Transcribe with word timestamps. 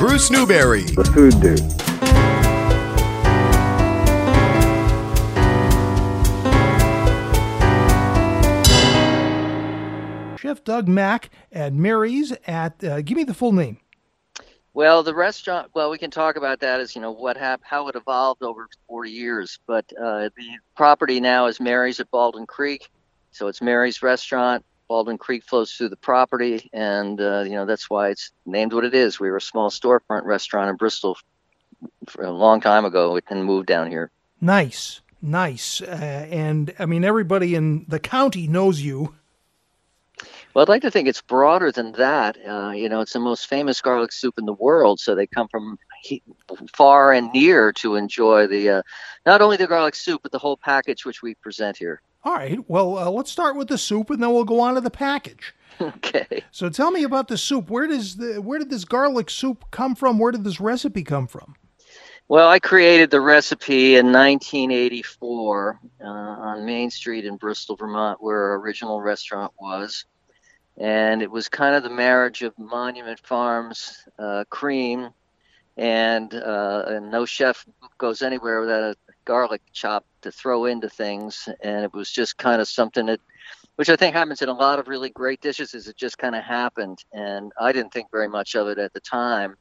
Bruce 0.00 0.30
Newberry. 0.30 0.80
The 0.80 1.04
Food 1.04 1.42
Dude. 1.42 1.60
Chef 10.40 10.64
Doug 10.64 10.88
Mack 10.88 11.28
at 11.52 11.74
Mary's 11.74 12.32
at, 12.46 12.82
uh, 12.82 13.02
give 13.02 13.18
me 13.18 13.24
the 13.24 13.34
full 13.34 13.52
name. 13.52 13.76
Well, 14.72 15.02
the 15.02 15.14
restaurant. 15.14 15.70
Well, 15.74 15.90
we 15.90 15.98
can 15.98 16.10
talk 16.10 16.36
about 16.36 16.60
that 16.60 16.80
as 16.80 16.96
you 16.96 17.02
know 17.02 17.12
what 17.12 17.36
hap- 17.36 17.60
how 17.62 17.86
it 17.88 17.94
evolved 17.94 18.42
over 18.42 18.70
40 18.88 19.10
years. 19.10 19.58
But 19.66 19.84
uh, 20.02 20.30
the 20.34 20.48
property 20.76 21.20
now 21.20 21.44
is 21.44 21.60
Mary's 21.60 22.00
at 22.00 22.10
Baldwin 22.10 22.46
Creek, 22.46 22.90
so 23.32 23.48
it's 23.48 23.60
Mary's 23.60 24.02
Restaurant. 24.02 24.64
Baldwin 24.90 25.18
Creek 25.18 25.44
flows 25.44 25.72
through 25.72 25.90
the 25.90 25.96
property, 25.96 26.68
and 26.72 27.20
uh, 27.20 27.42
you 27.42 27.52
know 27.52 27.64
that's 27.64 27.88
why 27.88 28.08
it's 28.08 28.32
named 28.44 28.72
what 28.72 28.84
it 28.84 28.92
is. 28.92 29.20
We 29.20 29.30
were 29.30 29.36
a 29.36 29.40
small 29.40 29.70
storefront 29.70 30.24
restaurant 30.24 30.68
in 30.68 30.74
Bristol 30.74 31.16
for 32.08 32.24
a 32.24 32.32
long 32.32 32.60
time 32.60 32.84
ago, 32.84 33.20
and 33.30 33.44
moved 33.44 33.68
down 33.68 33.88
here. 33.88 34.10
Nice, 34.40 35.00
nice. 35.22 35.80
Uh, 35.80 36.26
and 36.28 36.74
I 36.80 36.86
mean, 36.86 37.04
everybody 37.04 37.54
in 37.54 37.84
the 37.86 38.00
county 38.00 38.48
knows 38.48 38.80
you. 38.80 39.14
Well, 40.54 40.64
I'd 40.64 40.68
like 40.68 40.82
to 40.82 40.90
think 40.90 41.06
it's 41.06 41.22
broader 41.22 41.70
than 41.70 41.92
that. 41.92 42.36
Uh, 42.44 42.72
you 42.72 42.88
know, 42.88 43.00
it's 43.00 43.12
the 43.12 43.20
most 43.20 43.46
famous 43.46 43.80
garlic 43.80 44.10
soup 44.10 44.34
in 44.38 44.44
the 44.44 44.52
world, 44.52 44.98
so 44.98 45.14
they 45.14 45.28
come 45.28 45.46
from 45.46 45.78
he- 46.02 46.24
far 46.74 47.12
and 47.12 47.30
near 47.32 47.72
to 47.74 47.94
enjoy 47.94 48.48
the 48.48 48.70
uh, 48.70 48.82
not 49.24 49.40
only 49.40 49.56
the 49.56 49.68
garlic 49.68 49.94
soup 49.94 50.22
but 50.24 50.32
the 50.32 50.38
whole 50.40 50.56
package 50.56 51.04
which 51.04 51.22
we 51.22 51.36
present 51.36 51.76
here. 51.76 52.02
All 52.22 52.34
right. 52.34 52.58
Well, 52.68 52.98
uh, 52.98 53.10
let's 53.10 53.30
start 53.30 53.56
with 53.56 53.68
the 53.68 53.78
soup, 53.78 54.10
and 54.10 54.22
then 54.22 54.32
we'll 54.32 54.44
go 54.44 54.60
on 54.60 54.74
to 54.74 54.80
the 54.80 54.90
package. 54.90 55.54
okay. 55.80 56.44
So 56.50 56.68
tell 56.68 56.90
me 56.90 57.04
about 57.04 57.28
the 57.28 57.38
soup. 57.38 57.70
Where 57.70 57.86
does 57.86 58.16
the 58.16 58.40
where 58.40 58.58
did 58.58 58.70
this 58.70 58.84
garlic 58.84 59.30
soup 59.30 59.64
come 59.70 59.94
from? 59.94 60.18
Where 60.18 60.32
did 60.32 60.44
this 60.44 60.60
recipe 60.60 61.02
come 61.02 61.26
from? 61.26 61.54
Well, 62.28 62.48
I 62.48 62.60
created 62.60 63.10
the 63.10 63.20
recipe 63.20 63.96
in 63.96 64.12
1984 64.12 65.80
uh, 66.00 66.06
on 66.06 66.64
Main 66.64 66.88
Street 66.90 67.24
in 67.24 67.36
Bristol, 67.36 67.74
Vermont, 67.74 68.22
where 68.22 68.36
our 68.36 68.60
original 68.60 69.00
restaurant 69.00 69.52
was. 69.58 70.04
And 70.76 71.22
it 71.22 71.30
was 71.30 71.48
kind 71.48 71.74
of 71.74 71.82
the 71.82 71.90
marriage 71.90 72.42
of 72.42 72.56
Monument 72.56 73.18
Farms 73.18 74.04
uh, 74.16 74.44
cream 74.48 75.10
and, 75.76 76.32
uh, 76.32 76.84
and 76.86 77.10
no 77.10 77.24
chef 77.24 77.66
goes 77.98 78.22
anywhere 78.22 78.60
without 78.60 78.82
a 78.82 78.96
garlic 79.24 79.62
chop 79.72 80.04
to 80.22 80.32
throw 80.32 80.66
into 80.66 80.88
things. 80.88 81.48
And 81.62 81.84
it 81.84 81.92
was 81.92 82.10
just 82.10 82.38
kind 82.38 82.60
of 82.60 82.68
something 82.68 83.06
that, 83.06 83.20
which 83.76 83.88
I 83.88 83.96
think 83.96 84.14
happens 84.14 84.42
in 84.42 84.48
a 84.48 84.54
lot 84.54 84.78
of 84.78 84.88
really 84.88 85.10
great 85.10 85.40
dishes, 85.40 85.74
is 85.74 85.88
it 85.88 85.96
just 85.96 86.18
kind 86.18 86.34
of 86.34 86.44
happened. 86.44 87.04
And 87.12 87.52
I 87.60 87.72
didn't 87.72 87.92
think 87.92 88.10
very 88.10 88.28
much 88.28 88.54
of 88.54 88.68
it 88.68 88.78
at 88.78 88.92
the 88.92 89.00
time. 89.00 89.56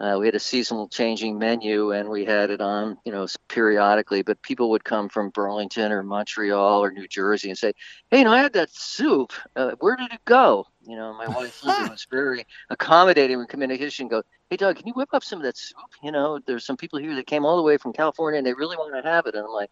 Uh, 0.00 0.16
we 0.20 0.26
had 0.26 0.34
a 0.34 0.40
seasonal 0.40 0.88
changing 0.88 1.38
menu 1.38 1.90
and 1.90 2.08
we 2.08 2.24
had 2.24 2.50
it 2.50 2.60
on, 2.60 2.96
you 3.04 3.10
know, 3.10 3.26
periodically, 3.48 4.22
but 4.22 4.40
people 4.42 4.70
would 4.70 4.84
come 4.84 5.08
from 5.08 5.30
Burlington 5.30 5.90
or 5.90 6.04
Montreal 6.04 6.84
or 6.84 6.92
New 6.92 7.08
Jersey 7.08 7.48
and 7.48 7.58
say, 7.58 7.72
Hey, 8.08 8.18
you 8.18 8.24
know, 8.24 8.32
I 8.32 8.38
had 8.38 8.52
that 8.52 8.70
soup. 8.70 9.32
Uh, 9.56 9.72
where 9.80 9.96
did 9.96 10.12
it 10.12 10.24
go? 10.24 10.66
You 10.86 10.96
know, 10.96 11.12
my 11.14 11.26
wife 11.26 11.64
Linda 11.64 11.90
was 11.90 12.06
very 12.08 12.46
accommodating 12.70 13.38
with 13.38 13.48
communication. 13.48 14.06
Go, 14.06 14.22
Hey, 14.50 14.56
Doug, 14.56 14.76
can 14.76 14.86
you 14.86 14.92
whip 14.92 15.08
up 15.12 15.24
some 15.24 15.40
of 15.40 15.44
that 15.44 15.56
soup? 15.56 15.78
You 16.00 16.12
know, 16.12 16.38
there's 16.46 16.64
some 16.64 16.76
people 16.76 17.00
here 17.00 17.16
that 17.16 17.26
came 17.26 17.44
all 17.44 17.56
the 17.56 17.62
way 17.64 17.76
from 17.76 17.92
California 17.92 18.38
and 18.38 18.46
they 18.46 18.54
really 18.54 18.76
want 18.76 18.94
to 18.94 19.10
have 19.10 19.26
it. 19.26 19.34
And 19.34 19.44
I'm 19.44 19.50
like, 19.50 19.70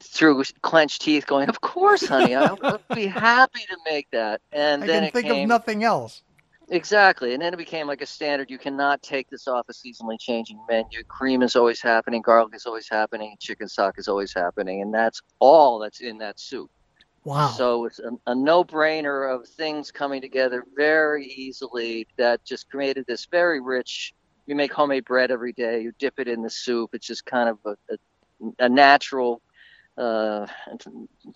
through 0.00 0.44
clenched 0.62 1.02
teeth, 1.02 1.26
going, 1.26 1.48
Of 1.48 1.60
course, 1.60 2.06
honey, 2.06 2.34
I'll, 2.34 2.58
I'll 2.62 2.80
be 2.94 3.06
happy 3.06 3.60
to 3.68 3.76
make 3.90 4.10
that. 4.12 4.40
And 4.52 4.84
I 4.84 4.86
then 4.86 5.10
think 5.10 5.26
came, 5.26 5.42
of 5.42 5.48
nothing 5.48 5.84
else. 5.84 6.22
Exactly. 6.70 7.34
And 7.34 7.42
then 7.42 7.52
it 7.52 7.56
became 7.56 7.86
like 7.86 8.00
a 8.00 8.06
standard. 8.06 8.50
You 8.50 8.58
cannot 8.58 9.02
take 9.02 9.28
this 9.28 9.46
off 9.46 9.66
a 9.68 9.72
seasonally 9.72 10.18
changing 10.18 10.58
menu. 10.68 11.02
Cream 11.04 11.42
is 11.42 11.56
always 11.56 11.80
happening, 11.80 12.22
garlic 12.22 12.54
is 12.54 12.66
always 12.66 12.88
happening, 12.88 13.36
chicken 13.38 13.68
stock 13.68 13.98
is 13.98 14.08
always 14.08 14.32
happening. 14.32 14.82
And 14.82 14.92
that's 14.92 15.20
all 15.40 15.78
that's 15.78 16.00
in 16.00 16.18
that 16.18 16.40
soup. 16.40 16.70
Wow. 17.24 17.48
So 17.48 17.86
it's 17.86 18.00
a, 18.00 18.10
a 18.26 18.34
no 18.34 18.64
brainer 18.64 19.34
of 19.34 19.48
things 19.48 19.90
coming 19.90 20.20
together 20.20 20.64
very 20.76 21.26
easily 21.26 22.06
that 22.18 22.44
just 22.44 22.70
created 22.70 23.06
this 23.06 23.26
very 23.26 23.60
rich. 23.60 24.14
You 24.46 24.54
make 24.54 24.72
homemade 24.72 25.06
bread 25.06 25.30
every 25.30 25.52
day, 25.52 25.80
you 25.80 25.92
dip 25.98 26.18
it 26.18 26.28
in 26.28 26.42
the 26.42 26.50
soup. 26.50 26.90
It's 26.92 27.06
just 27.06 27.24
kind 27.24 27.48
of 27.48 27.58
a, 27.64 27.94
a, 27.94 28.64
a 28.66 28.68
natural 28.68 29.40
uh, 29.96 30.46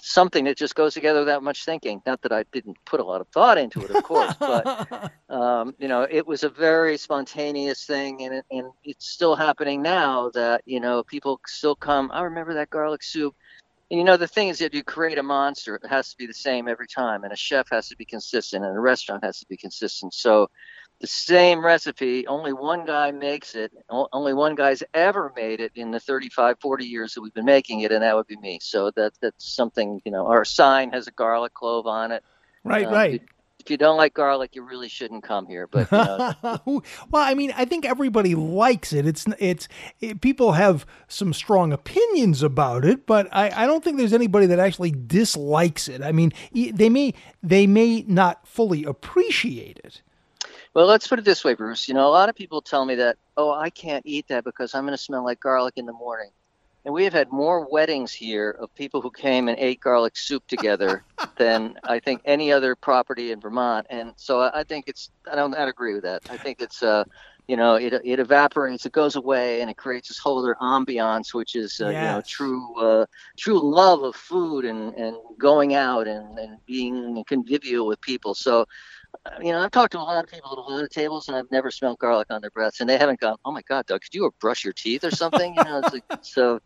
something 0.01 0.45
that 0.45 0.57
just 0.57 0.75
goes 0.75 0.95
together 0.95 1.21
without 1.21 1.43
much 1.43 1.65
thinking. 1.65 2.03
Not 2.07 2.23
that 2.23 2.33
I 2.33 2.45
didn't 2.53 2.77
put 2.85 3.01
a 3.01 3.05
lot 3.05 3.21
of 3.21 3.29
thought 3.29 3.59
into 3.59 3.85
it, 3.85 3.91
of 3.91 4.03
course, 4.03 4.35
but 4.39 5.13
um, 5.29 5.75
you 5.79 5.89
know, 5.89 6.07
it 6.11 6.27
was 6.27 6.43
a 6.43 6.49
very 6.49 6.97
spontaneous 6.97 7.85
thing, 7.85 8.23
and 8.23 8.35
it, 8.35 8.45
and 8.51 8.71
it's 8.85 9.09
still 9.09 9.37
happening 9.37 9.83
now. 9.83 10.31
That 10.35 10.63
you 10.65 10.81
know, 10.81 11.03
people 11.05 11.41
still 11.47 11.77
come. 11.77 12.11
I 12.13 12.23
remember 12.23 12.55
that 12.55 12.71
garlic 12.71 13.03
soup. 13.03 13.35
And 13.91 13.99
you 13.99 14.05
know, 14.05 14.19
the 14.19 14.29
thing 14.29 14.49
is, 14.49 14.61
if 14.61 14.75
you 14.75 14.85
create 14.85 15.19
a 15.19 15.23
monster, 15.23 15.77
it 15.77 15.87
has 15.89 16.11
to 16.11 16.17
be 16.19 16.27
the 16.27 16.35
same 16.35 16.69
every 16.69 16.89
time, 16.89 17.25
and 17.25 17.33
a 17.33 17.37
chef 17.37 17.69
has 17.71 17.89
to 17.89 17.97
be 17.97 18.05
consistent, 18.05 18.65
and 18.65 18.77
a 18.77 18.81
restaurant 18.81 19.25
has 19.25 19.39
to 19.39 19.47
be 19.47 19.57
consistent. 19.57 20.13
So, 20.13 20.51
the 21.01 21.07
same 21.07 21.65
recipe, 21.65 22.27
only 22.27 22.53
one 22.53 22.85
guy 22.85 23.13
makes 23.13 23.55
it. 23.55 23.73
Only 23.89 24.35
one 24.35 24.57
guy's 24.57 24.83
ever 24.95 25.33
made 25.37 25.61
it 25.61 25.71
in 25.77 25.93
the 25.93 26.01
35, 26.01 26.59
40 26.61 26.85
years 26.85 27.15
that 27.15 27.21
we've 27.21 27.35
been 27.35 27.45
making 27.45 27.81
it, 27.81 27.93
and 27.93 28.03
that 28.03 28.17
would 28.17 28.27
be 28.27 28.37
me. 28.37 28.59
So 28.61 28.91
that 28.97 29.13
that's 29.21 29.45
something. 29.45 30.03
You 30.05 30.11
know, 30.13 30.27
our 30.27 30.45
sign 30.45 30.91
has 30.91 31.07
a 31.07 31.13
garlic 31.13 31.55
clove 31.55 31.87
on 31.87 32.11
it. 32.11 32.25
right, 32.65 32.87
Um, 32.87 32.93
right. 32.93 33.23
If 33.61 33.71
you 33.71 33.77
don't 33.77 33.97
like 33.97 34.15
garlic, 34.15 34.57
you 34.57 34.63
really 34.63 34.89
shouldn't 34.89 35.23
come 35.25 35.47
here. 35.47 35.67
But 35.67 35.93
you 35.93 35.99
know, 35.99 36.35
well, 37.11 37.23
I 37.23 37.35
mean, 37.35 37.53
I 37.57 37.65
think 37.65 37.85
everybody 37.85 38.35
likes 38.35 38.93
it. 38.93 39.07
It's 39.07 39.27
it's 39.39 39.69
it, 40.01 40.21
people 40.21 40.53
have 40.53 40.85
some 41.07 41.33
strong 41.33 41.73
opinions 41.73 42.43
about 42.43 42.85
it, 42.85 43.07
but 43.07 43.29
I, 43.31 43.65
I 43.65 43.67
don't 43.67 43.85
think 43.85 43.99
there's 43.99 44.13
anybody 44.13 44.47
that 44.47 44.59
actually 44.59 44.93
dislikes 44.93 45.87
it. 45.87 46.03
I 46.03 46.11
mean, 46.11 46.33
they 46.53 46.89
may 46.89 47.15
they 47.43 47.69
may 47.69 48.05
not 48.09 48.49
fully 48.49 48.85
appreciate 48.85 49.81
it. 49.85 50.03
Well, 50.79 50.87
let's 50.87 51.09
put 51.09 51.19
it 51.19 51.25
this 51.25 51.43
way, 51.43 51.55
Bruce. 51.55 51.89
You 51.89 51.95
know, 51.95 52.07
a 52.07 52.15
lot 52.15 52.29
of 52.29 52.37
people 52.37 52.63
tell 52.63 52.85
me 52.85 52.95
that, 52.95 53.17
oh, 53.37 53.51
I 53.51 53.69
can't 53.69 54.07
eat 54.07 54.27
that 54.29 54.45
because 54.45 54.77
I'm 54.77 54.85
going 54.85 54.97
to 54.97 55.03
smell 55.03 55.25
like 55.25 55.41
garlic 55.41 55.75
in 55.77 55.87
the 55.87 55.93
morning. 55.93 56.31
And 56.85 56.95
we 56.95 57.03
have 57.03 57.13
had 57.13 57.33
more 57.33 57.67
weddings 57.69 58.13
here 58.13 58.57
of 58.61 58.73
people 58.77 59.01
who 59.01 59.11
came 59.11 59.49
and 59.49 59.59
ate 59.59 59.81
garlic 59.81 60.17
soup 60.17 60.45
together 60.47 61.05
than 61.37 61.75
I 61.85 61.99
think 61.99 62.21
any 62.25 62.53
other 62.53 62.77
property 62.77 63.33
in 63.33 63.41
Vermont. 63.41 63.89
And 63.91 64.13
so 64.19 64.41
I 64.41 64.63
think 64.69 64.85
it's, 64.87 65.11
I 65.29 65.35
don't 65.35 65.53
I 65.53 65.59
don't 65.59 65.69
agree 65.69 65.95
with 65.95 66.05
that. 66.05 66.23
I 66.31 66.37
think 66.37 66.61
it's, 66.61 66.81
uh, 66.81 67.03
you 67.49 67.57
know, 67.57 67.75
it, 67.75 67.95
it 68.05 68.21
evaporates, 68.21 68.87
it 68.87 68.93
goes 68.93 69.17
away, 69.17 69.63
and 69.63 69.71
it 69.71 69.77
creates 69.79 70.07
this 70.07 70.19
whole 70.19 70.39
other 70.39 70.55
ambiance, 70.63 71.35
which 71.35 71.57
is, 71.57 71.81
uh, 71.83 71.91
you 71.91 72.07
know, 72.07 72.23
true, 72.25 72.79
uh, 72.81 73.07
true 73.37 73.61
love 73.61 74.05
of 74.05 74.15
food 74.15 74.65
and, 74.65 74.95
and 74.95 75.17
going 75.41 75.75
out 75.75 76.07
and, 76.07 76.39
and 76.39 76.59
being 76.67 77.25
convivial 77.27 77.87
with 77.89 78.01
people. 78.01 78.35
So, 78.35 78.65
Uh, 79.27 79.31
you 79.43 79.53
know, 79.53 79.61
I've 79.61 79.71
talked 79.71 79.93
to 79.93 79.99
a 79.99 80.01
lot 80.01 80.23
of 80.23 80.31
people 80.31 80.53
at 80.53 80.59
a 80.59 80.61
lot 80.61 80.83
of 80.85 80.91
tables, 80.91 81.29
and 81.29 81.37
I've 81.37 81.51
never 81.51 81.71
smelled 81.71 81.99
garlic 81.99 82.29
on 82.31 82.41
their 82.41 82.51
breaths, 82.51 82.81
and 82.81 82.89
they 82.89 82.99
haven't 82.99 83.21
gone, 83.21 83.37
"Oh 83.45 83.53
my 83.53 83.63
God, 83.63 83.87
Doug, 83.87 84.03
could 84.03 84.15
you 84.15 84.31
brush 84.41 84.65
your 84.65 84.73
teeth 84.75 85.05
or 85.05 85.11
something?" 85.11 85.55
You 85.57 85.65
know, 85.65 85.79
it's 85.85 85.93
like, 85.95 86.05
so. 86.23 86.61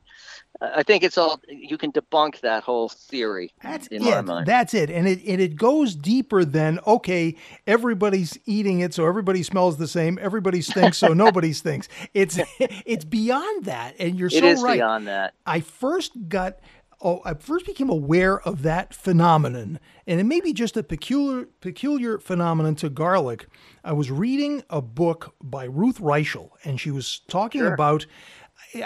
I 0.60 0.82
think 0.84 1.02
it's 1.02 1.18
all 1.18 1.40
you 1.48 1.76
can 1.78 1.90
debunk 1.92 2.40
that 2.40 2.62
whole 2.62 2.88
theory 2.90 3.52
That's 3.62 3.86
in 3.88 4.04
my 4.04 4.18
it. 4.18 4.22
mind. 4.22 4.46
That's 4.46 4.74
it. 4.74 4.90
And 4.90 5.08
it 5.08 5.20
and 5.26 5.40
it 5.40 5.56
goes 5.56 5.96
deeper 5.96 6.44
than 6.44 6.78
okay, 6.86 7.36
everybody's 7.66 8.38
eating 8.44 8.80
it, 8.80 8.94
so 8.94 9.06
everybody 9.06 9.42
smells 9.42 9.78
the 9.78 9.88
same. 9.88 10.18
Everybody 10.20 10.60
stinks, 10.60 10.98
so 10.98 11.08
nobody 11.14 11.52
stinks. 11.52 11.88
It's 12.14 12.38
it's 12.60 13.04
beyond 13.04 13.64
that, 13.64 13.96
and 13.98 14.16
you're 14.18 14.28
It 14.28 14.34
so 14.34 14.46
is 14.46 14.62
right. 14.62 14.74
beyond 14.74 15.08
that. 15.08 15.34
I 15.46 15.60
first 15.60 16.12
got 16.28 16.58
oh 17.02 17.20
I 17.24 17.34
first 17.34 17.66
became 17.66 17.90
aware 17.90 18.40
of 18.40 18.62
that 18.62 18.94
phenomenon 18.94 19.78
and 20.06 20.20
it 20.20 20.24
may 20.24 20.40
be 20.40 20.52
just 20.52 20.76
a 20.76 20.82
peculiar 20.82 21.46
peculiar 21.60 22.18
phenomenon 22.18 22.74
to 22.76 22.88
garlic. 22.88 23.46
I 23.84 23.92
was 23.92 24.10
reading 24.10 24.62
a 24.70 24.80
book 24.80 25.34
by 25.42 25.64
Ruth 25.64 25.98
Reichl 26.00 26.50
and 26.64 26.80
she 26.80 26.90
was 26.90 27.20
talking 27.28 27.60
Sure. 27.62 27.74
about 27.74 28.06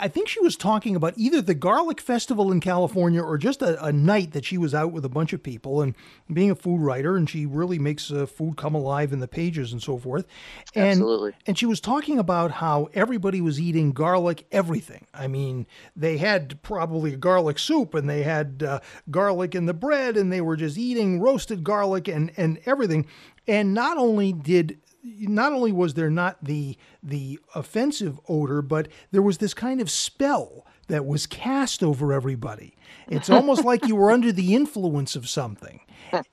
I 0.00 0.08
think 0.08 0.28
she 0.28 0.40
was 0.40 0.56
talking 0.56 0.96
about 0.96 1.14
either 1.16 1.40
the 1.40 1.54
garlic 1.54 2.00
festival 2.00 2.50
in 2.50 2.60
California 2.60 3.22
or 3.22 3.38
just 3.38 3.62
a, 3.62 3.82
a 3.84 3.92
night 3.92 4.32
that 4.32 4.44
she 4.44 4.58
was 4.58 4.74
out 4.74 4.92
with 4.92 5.04
a 5.04 5.08
bunch 5.08 5.32
of 5.32 5.42
people 5.42 5.80
and 5.80 5.94
being 6.32 6.50
a 6.50 6.54
food 6.54 6.80
writer 6.80 7.16
and 7.16 7.28
she 7.30 7.46
really 7.46 7.78
makes 7.78 8.10
uh, 8.10 8.26
food 8.26 8.56
come 8.56 8.74
alive 8.74 9.12
in 9.12 9.20
the 9.20 9.28
pages 9.28 9.72
and 9.72 9.82
so 9.82 9.96
forth. 9.96 10.26
And 10.74 11.00
Absolutely. 11.00 11.32
and 11.46 11.56
she 11.56 11.66
was 11.66 11.80
talking 11.80 12.18
about 12.18 12.50
how 12.50 12.88
everybody 12.94 13.40
was 13.40 13.60
eating 13.60 13.92
garlic 13.92 14.46
everything. 14.50 15.06
I 15.14 15.28
mean, 15.28 15.66
they 15.94 16.16
had 16.16 16.60
probably 16.62 17.14
a 17.14 17.16
garlic 17.16 17.58
soup 17.58 17.94
and 17.94 18.08
they 18.08 18.22
had 18.22 18.62
uh, 18.66 18.80
garlic 19.10 19.54
in 19.54 19.66
the 19.66 19.74
bread 19.74 20.16
and 20.16 20.32
they 20.32 20.40
were 20.40 20.56
just 20.56 20.78
eating 20.78 21.20
roasted 21.20 21.62
garlic 21.62 22.08
and, 22.08 22.32
and 22.36 22.58
everything. 22.66 23.06
And 23.48 23.74
not 23.74 23.96
only 23.96 24.32
did 24.32 24.78
not 25.20 25.52
only 25.52 25.72
was 25.72 25.94
there 25.94 26.10
not 26.10 26.42
the 26.44 26.76
the 27.02 27.38
offensive 27.54 28.20
odor, 28.28 28.62
but 28.62 28.88
there 29.12 29.22
was 29.22 29.38
this 29.38 29.54
kind 29.54 29.80
of 29.80 29.90
spell 29.90 30.66
that 30.88 31.06
was 31.06 31.26
cast 31.26 31.82
over 31.82 32.12
everybody. 32.12 32.76
It's 33.08 33.30
almost 33.30 33.64
like 33.64 33.86
you 33.86 33.96
were 33.96 34.10
under 34.10 34.32
the 34.32 34.54
influence 34.54 35.16
of 35.16 35.28
something. 35.28 35.80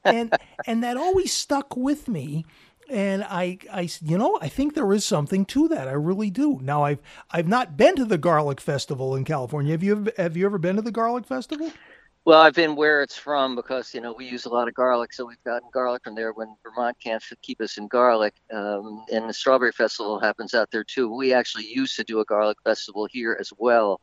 And 0.03 0.33
and 0.65 0.83
that 0.83 0.97
always 0.97 1.33
stuck 1.33 1.75
with 1.77 2.07
me 2.07 2.45
And 2.89 3.23
I, 3.23 3.59
I, 3.71 3.89
you 4.01 4.17
know, 4.17 4.37
I 4.41 4.49
think 4.49 4.75
there 4.75 4.91
is 4.93 5.05
something 5.05 5.45
to 5.47 5.67
that. 5.69 5.87
I 5.87 5.93
really 5.93 6.29
do. 6.29 6.59
Now, 6.61 6.83
I've, 6.83 6.99
I've 7.31 7.47
not 7.47 7.77
been 7.77 7.95
to 7.95 8.05
the 8.05 8.17
Garlic 8.17 8.59
Festival 8.61 9.15
in 9.15 9.23
California. 9.23 9.71
Have 9.71 9.83
you, 9.83 10.07
have 10.17 10.35
you 10.37 10.45
ever 10.45 10.57
been 10.57 10.75
to 10.75 10.81
the 10.81 10.91
Garlic 10.91 11.25
Festival? 11.25 11.73
Well, 12.25 12.39
I've 12.39 12.53
been 12.53 12.77
where 12.77 13.01
it's 13.03 13.17
from 13.17 13.53
because 13.55 13.93
you 13.93 13.99
know 13.99 14.13
we 14.17 14.25
use 14.25 14.45
a 14.45 14.49
lot 14.49 14.69
of 14.69 14.73
garlic, 14.73 15.11
so 15.11 15.25
we've 15.25 15.43
gotten 15.45 15.67
garlic 15.73 16.01
from 16.05 16.15
there. 16.15 16.31
When 16.31 16.55
Vermont 16.63 16.95
can't 17.03 17.21
keep 17.41 17.59
us 17.59 17.77
in 17.77 17.87
garlic, 17.89 18.33
um, 18.53 19.03
and 19.11 19.27
the 19.27 19.33
Strawberry 19.33 19.73
Festival 19.73 20.21
happens 20.21 20.53
out 20.53 20.69
there 20.71 20.85
too. 20.85 21.13
We 21.13 21.33
actually 21.33 21.65
used 21.65 21.97
to 21.97 22.03
do 22.05 22.21
a 22.21 22.25
garlic 22.25 22.57
festival 22.63 23.09
here 23.11 23.35
as 23.41 23.51
well, 23.57 23.99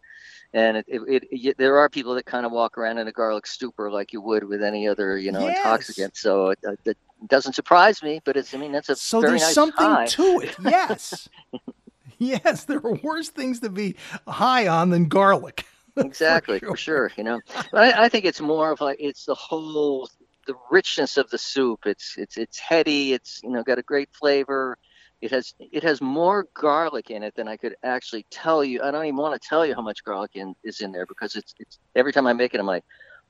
and 0.53 0.77
it, 0.77 0.85
it, 0.87 1.25
it, 1.31 1.57
there 1.57 1.79
are 1.79 1.89
people 1.89 2.15
that 2.15 2.27
kind 2.27 2.45
of 2.45 2.53
walk 2.53 2.77
around 2.77 2.99
in 2.99 3.09
a 3.09 3.13
garlic 3.13 3.47
stupor 3.47 3.91
like 3.91 4.13
you 4.13 4.21
would 4.21 4.45
with 4.45 4.63
any 4.63 4.87
other 4.87 5.17
you 5.17 5.33
know 5.33 5.41
Yes. 5.47 5.57
intoxicant. 5.57 6.15
So 6.15 6.51
it, 6.51 6.59
uh, 6.69 6.73
it 6.85 6.99
doesn't 7.27 7.55
surprise 7.55 8.03
me, 8.03 8.21
but 8.27 8.37
it's 8.37 8.53
I 8.53 8.59
mean 8.59 8.73
that's 8.73 8.91
a 8.91 8.97
So 8.97 9.23
there's 9.23 9.41
nice 9.41 9.55
something 9.55 9.87
high. 9.87 10.07
to 10.09 10.41
it. 10.41 10.57
Yes. 10.63 11.27
yes, 12.19 12.65
there 12.65 12.85
are 12.85 12.95
worse 13.03 13.31
things 13.31 13.61
to 13.61 13.71
be 13.71 13.97
high 14.29 14.69
on 14.69 14.91
than 14.91 15.09
garlic. 15.09 15.65
exactly 15.97 16.59
for 16.59 16.77
sure. 16.77 17.11
you 17.17 17.25
know? 17.25 17.41
But 17.73 17.97
I, 17.97 18.05
I 18.05 18.09
think 18.09 18.25
it's 18.25 18.41
more 18.41 18.71
of 18.73 18.81
like 18.81 18.99
it's 19.01 19.25
the 19.25 19.35
whole 19.35 20.09
the 20.47 20.55
richness 20.71 21.17
of 21.17 21.31
the 21.31 21.39
soup. 21.39 21.87
It's 21.87 22.15
it's 22.17 22.37
it's 22.37 22.59
heady 22.59 23.13
it's 23.13 23.41
you 23.43 23.51
know 23.51 23.63
got 23.63 23.79
a 23.79 23.83
great 23.83 24.09
flavor. 24.13 24.77
It 25.21 25.31
has 25.33 25.55
it 25.59 25.83
has 25.83 26.01
more 26.01 26.47
garlic 26.55 27.11
in 27.11 27.23
it 27.23 27.35
than 27.35 27.47
i 27.47 27.57
could 27.57 27.77
actually 27.83 28.27
tell 28.31 28.65
you. 28.65 28.83
I 28.83 28.91
don't 28.91 29.05
even 29.05 29.17
want 29.17 29.41
to 29.41 29.49
tell 29.49 29.67
you 29.67 29.75
how 29.75 29.83
much 29.83 30.03
garlic 30.03 30.33
in, 30.35 30.55
is 30.65 30.81
in 30.81 30.93
there 30.93 31.07
because 31.07 31.37
it's 31.37 31.55
it's 31.59 31.79
every 31.95 32.13
time 32.13 32.27
i 32.27 32.33
make 32.33 32.55
it 32.55 32.61
i'm 32.61 32.67
like 32.67 32.85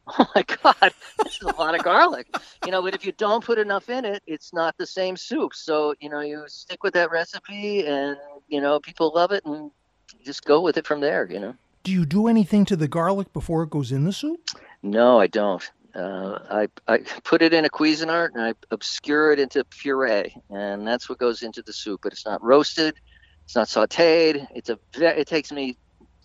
oh 0.18 0.26
my 0.34 0.42
god 0.62 0.92
this 1.22 1.36
is 1.36 1.42
a 1.42 1.56
lot 1.56 1.74
of 1.74 1.84
garlic. 1.84 2.26
You 2.64 2.72
know 2.72 2.80
but 2.80 2.94
if 2.94 3.04
you 3.04 3.12
don't 3.12 3.44
put 3.44 3.58
enough 3.58 3.90
in 3.90 4.04
it 4.04 4.22
it's 4.26 4.52
not 4.52 4.76
the 4.78 4.86
same 4.86 5.16
soup. 5.16 5.54
So 5.54 5.94
you 6.00 6.08
know 6.08 6.20
you 6.20 6.44
stick 6.46 6.82
with 6.84 6.94
that 6.94 7.10
recipe 7.10 7.86
and 7.86 8.16
you 8.48 8.60
know 8.60 8.80
people 8.80 9.12
love 9.14 9.32
it 9.32 9.44
and 9.44 9.70
just 10.24 10.44
go 10.44 10.60
with 10.60 10.76
it 10.76 10.86
from 10.86 11.00
there 11.00 11.28
you 11.30 11.38
know 11.38 11.54
Do 11.82 11.92
you 11.92 12.04
do 12.04 12.26
anything 12.28 12.64
to 12.66 12.76
the 12.76 12.88
garlic 12.88 13.32
before 13.32 13.62
it 13.62 13.70
goes 13.70 13.90
in 13.92 14.04
the 14.04 14.12
soup? 14.12 14.40
No, 14.82 15.18
I 15.20 15.26
don't. 15.26 15.68
Uh, 15.94 16.38
I 16.50 16.68
I 16.86 16.98
put 17.24 17.42
it 17.42 17.52
in 17.52 17.64
a 17.64 17.68
Cuisinart 17.68 18.30
and 18.34 18.42
I 18.42 18.54
obscure 18.70 19.32
it 19.32 19.40
into 19.40 19.64
puree, 19.64 20.34
and 20.50 20.86
that's 20.86 21.08
what 21.08 21.18
goes 21.18 21.42
into 21.42 21.62
the 21.62 21.72
soup. 21.72 22.00
But 22.02 22.12
it's 22.12 22.24
not 22.24 22.42
roasted, 22.44 22.94
it's 23.44 23.56
not 23.56 23.66
sautéed. 23.66 24.46
It's 24.54 24.68
a 24.68 24.78
ve- 24.96 25.06
it 25.06 25.26
takes 25.26 25.50
me 25.50 25.76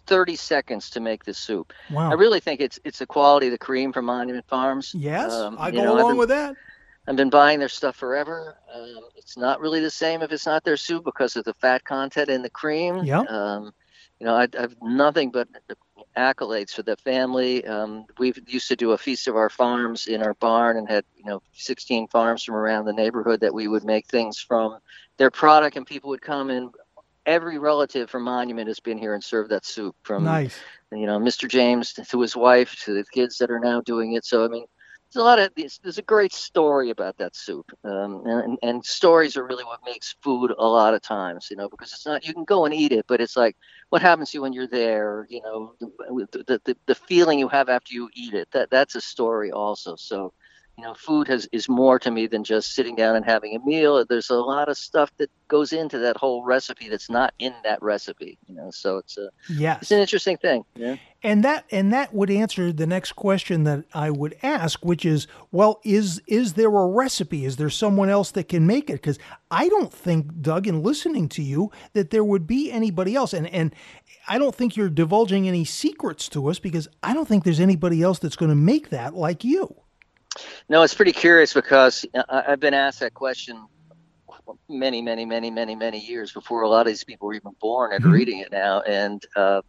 30 0.05 0.35
seconds 0.35 0.91
to 0.91 0.99
make 0.99 1.23
this 1.23 1.39
soup. 1.39 1.73
Wow. 1.89 2.11
I 2.11 2.13
really 2.13 2.39
think 2.39 2.61
it's 2.61 2.77
it's 2.83 2.99
the 2.99 3.07
quality 3.07 3.47
of 3.47 3.51
the 3.53 3.57
cream 3.57 3.91
from 3.91 4.05
Monument 4.05 4.45
Farms. 4.47 4.93
yes, 4.95 5.31
Um, 5.31 5.55
I 5.59 5.71
go 5.71 5.83
know, 5.83 5.95
along 5.97 6.11
been- 6.11 6.17
with 6.17 6.29
that. 6.29 6.55
I've 7.07 7.15
been 7.15 7.29
buying 7.29 7.59
their 7.59 7.69
stuff 7.69 7.95
forever. 7.95 8.55
Um, 8.73 8.99
it's 9.15 9.37
not 9.37 9.59
really 9.61 9.79
the 9.79 9.91
same 9.91 10.21
if 10.23 10.31
it's 10.31 10.45
not 10.47 10.63
their 10.63 10.77
soup 10.77 11.05
because 11.05 11.35
of 11.35 11.43
the 11.45 11.53
fat 11.55 11.83
content 11.83 12.29
in 12.29 12.41
the 12.41 12.49
cream. 12.49 13.03
Yeah. 13.03 13.19
Um, 13.21 13.73
you 14.19 14.25
know, 14.25 14.35
I, 14.35 14.47
I 14.57 14.61
have 14.61 14.75
nothing 14.81 15.31
but 15.31 15.47
accolades 16.17 16.71
for 16.71 16.83
the 16.83 16.95
family. 16.97 17.65
Um, 17.65 18.05
we 18.17 18.33
used 18.47 18.69
to 18.69 18.75
do 18.75 18.91
a 18.91 18.97
feast 18.97 19.27
of 19.27 19.35
our 19.35 19.49
farms 19.49 20.07
in 20.07 20.21
our 20.21 20.33
barn 20.35 20.77
and 20.77 20.89
had 20.89 21.03
you 21.15 21.25
know 21.25 21.41
16 21.53 22.07
farms 22.07 22.43
from 22.43 22.55
around 22.55 22.85
the 22.85 22.93
neighborhood 22.93 23.41
that 23.41 23.53
we 23.53 23.67
would 23.67 23.83
make 23.83 24.07
things 24.07 24.39
from 24.39 24.77
their 25.17 25.31
product, 25.31 25.75
and 25.75 25.85
people 25.85 26.09
would 26.09 26.21
come 26.21 26.49
and 26.49 26.69
every 27.25 27.57
relative 27.57 28.09
from 28.09 28.23
Monument 28.23 28.67
has 28.67 28.79
been 28.79 28.97
here 28.97 29.13
and 29.15 29.23
served 29.23 29.49
that 29.51 29.65
soup 29.65 29.95
from 30.03 30.23
Nice. 30.23 30.57
you 30.91 31.07
know, 31.07 31.19
Mr. 31.19 31.49
James 31.49 31.93
to 31.93 32.21
his 32.21 32.35
wife 32.35 32.75
to 32.83 32.93
the 32.93 33.03
kids 33.11 33.37
that 33.39 33.49
are 33.49 33.59
now 33.59 33.81
doing 33.81 34.13
it. 34.13 34.25
So 34.25 34.45
I 34.45 34.47
mean, 34.47 34.65
a 35.15 35.23
lot 35.23 35.39
of 35.39 35.51
there's, 35.55 35.97
a 35.97 36.01
great 36.01 36.33
story 36.33 36.89
about 36.89 37.17
that 37.17 37.35
soup, 37.35 37.71
um, 37.83 38.23
and 38.25 38.57
and 38.61 38.85
stories 38.85 39.37
are 39.37 39.45
really 39.45 39.63
what 39.63 39.79
makes 39.85 40.15
food 40.21 40.53
a 40.57 40.67
lot 40.67 40.93
of 40.93 41.01
times, 41.01 41.47
you 41.49 41.57
know, 41.57 41.69
because 41.69 41.91
it's 41.93 42.05
not 42.05 42.25
you 42.25 42.33
can 42.33 42.45
go 42.45 42.65
and 42.65 42.73
eat 42.73 42.91
it, 42.91 43.05
but 43.07 43.21
it's 43.21 43.35
like 43.37 43.55
what 43.89 44.01
happens 44.01 44.31
to 44.31 44.37
you 44.37 44.41
when 44.41 44.53
you're 44.53 44.67
there, 44.67 45.25
you 45.29 45.41
know, 45.41 45.73
the 45.79 46.43
the, 46.47 46.61
the, 46.65 46.77
the 46.87 46.95
feeling 46.95 47.39
you 47.39 47.47
have 47.49 47.69
after 47.69 47.93
you 47.93 48.09
eat 48.13 48.33
it. 48.33 48.49
That 48.51 48.69
that's 48.69 48.95
a 48.95 49.01
story 49.01 49.51
also. 49.51 49.95
So. 49.95 50.33
You 50.77 50.83
know, 50.83 50.93
food 50.93 51.27
has 51.29 51.47
is 51.51 51.69
more 51.69 51.99
to 51.99 52.11
me 52.11 52.27
than 52.27 52.43
just 52.43 52.75
sitting 52.75 52.95
down 52.95 53.15
and 53.15 53.23
having 53.23 53.55
a 53.55 53.59
meal. 53.65 54.03
There's 54.05 54.29
a 54.29 54.35
lot 54.35 54.67
of 54.67 54.77
stuff 54.77 55.09
that 55.17 55.29
goes 55.47 55.71
into 55.71 55.97
that 55.99 56.17
whole 56.17 56.43
recipe 56.43 56.89
that's 56.89 57.09
not 57.09 57.33
in 57.39 57.53
that 57.63 57.81
recipe. 57.81 58.37
You 58.47 58.55
know, 58.55 58.71
so 58.71 58.97
it's 58.97 59.17
a 59.17 59.29
Yes. 59.49 59.83
it's 59.83 59.91
an 59.91 59.99
interesting 59.99 60.37
thing. 60.37 60.65
Yeah. 60.75 60.97
And 61.23 61.43
that 61.43 61.65
and 61.71 61.93
that 61.93 62.13
would 62.13 62.29
answer 62.29 62.71
the 62.73 62.85
next 62.85 63.13
question 63.13 63.63
that 63.63 63.85
I 63.93 64.09
would 64.11 64.35
ask, 64.43 64.83
which 64.83 65.05
is, 65.05 65.27
well, 65.51 65.79
is 65.83 66.21
is 66.27 66.53
there 66.53 66.67
a 66.67 66.87
recipe? 66.87 67.45
Is 67.45 67.55
there 67.55 67.69
someone 67.69 68.09
else 68.09 68.31
that 68.31 68.49
can 68.49 68.67
make 68.67 68.89
it? 68.89 68.93
Because 68.93 69.17
I 69.49 69.69
don't 69.69 69.93
think, 69.93 70.41
Doug, 70.41 70.67
in 70.67 70.83
listening 70.83 71.29
to 71.29 71.41
you, 71.41 71.71
that 71.93 72.09
there 72.09 72.23
would 72.23 72.45
be 72.45 72.71
anybody 72.71 73.15
else. 73.15 73.33
And 73.33 73.47
and 73.47 73.73
I 74.27 74.37
don't 74.37 74.53
think 74.53 74.75
you're 74.75 74.89
divulging 74.89 75.47
any 75.47 75.63
secrets 75.65 76.27
to 76.29 76.47
us 76.49 76.59
because 76.59 76.87
I 77.01 77.13
don't 77.13 77.27
think 77.27 77.43
there's 77.43 77.59
anybody 77.59 78.01
else 78.01 78.19
that's 78.19 78.35
going 78.35 78.49
to 78.49 78.55
make 78.55 78.89
that 78.89 79.15
like 79.15 79.43
you. 79.43 79.75
No, 80.69 80.83
it's 80.83 80.93
pretty 80.93 81.13
curious 81.13 81.53
because 81.53 82.05
I, 82.29 82.43
I've 82.49 82.59
been 82.59 82.73
asked 82.73 82.99
that 83.01 83.13
question 83.13 83.65
many, 84.69 85.01
many, 85.01 85.25
many, 85.25 85.51
many, 85.51 85.75
many 85.75 85.99
years 85.99 86.31
before 86.31 86.61
a 86.63 86.69
lot 86.69 86.81
of 86.81 86.87
these 86.87 87.03
people 87.03 87.27
were 87.27 87.33
even 87.33 87.51
born 87.61 87.93
and 87.93 88.03
Mhm. 88.03 88.11
reading 88.11 88.39
it 88.39 88.51
now. 88.51 88.81
And, 88.81 89.21
uh, 89.35 89.61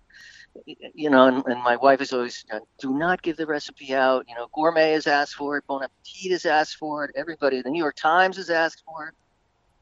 you 0.95 1.11
know, 1.11 1.27
and, 1.27 1.45
and 1.47 1.63
my 1.63 1.77
wife 1.77 2.01
is 2.01 2.13
always, 2.13 2.45
uh, 2.53 2.61
do 2.81 2.97
not 2.97 3.23
give 3.23 3.37
the 3.37 3.47
recipe 3.47 3.95
out. 3.95 4.25
You 4.29 4.35
know, 4.35 4.49
Gourmet 4.55 4.93
has 4.93 5.07
asked 5.07 5.35
for 5.35 5.57
it, 5.59 5.65
Bon 5.69 5.83
Appetit 5.83 6.33
has 6.33 6.47
asked 6.47 6.77
for 6.77 7.05
it, 7.05 7.11
everybody, 7.17 7.63
the 7.63 7.71
New 7.71 7.83
York 7.83 7.97
Times 7.97 8.37
has 8.37 8.51
asked 8.51 8.83
for 8.87 9.09
it. 9.09 9.15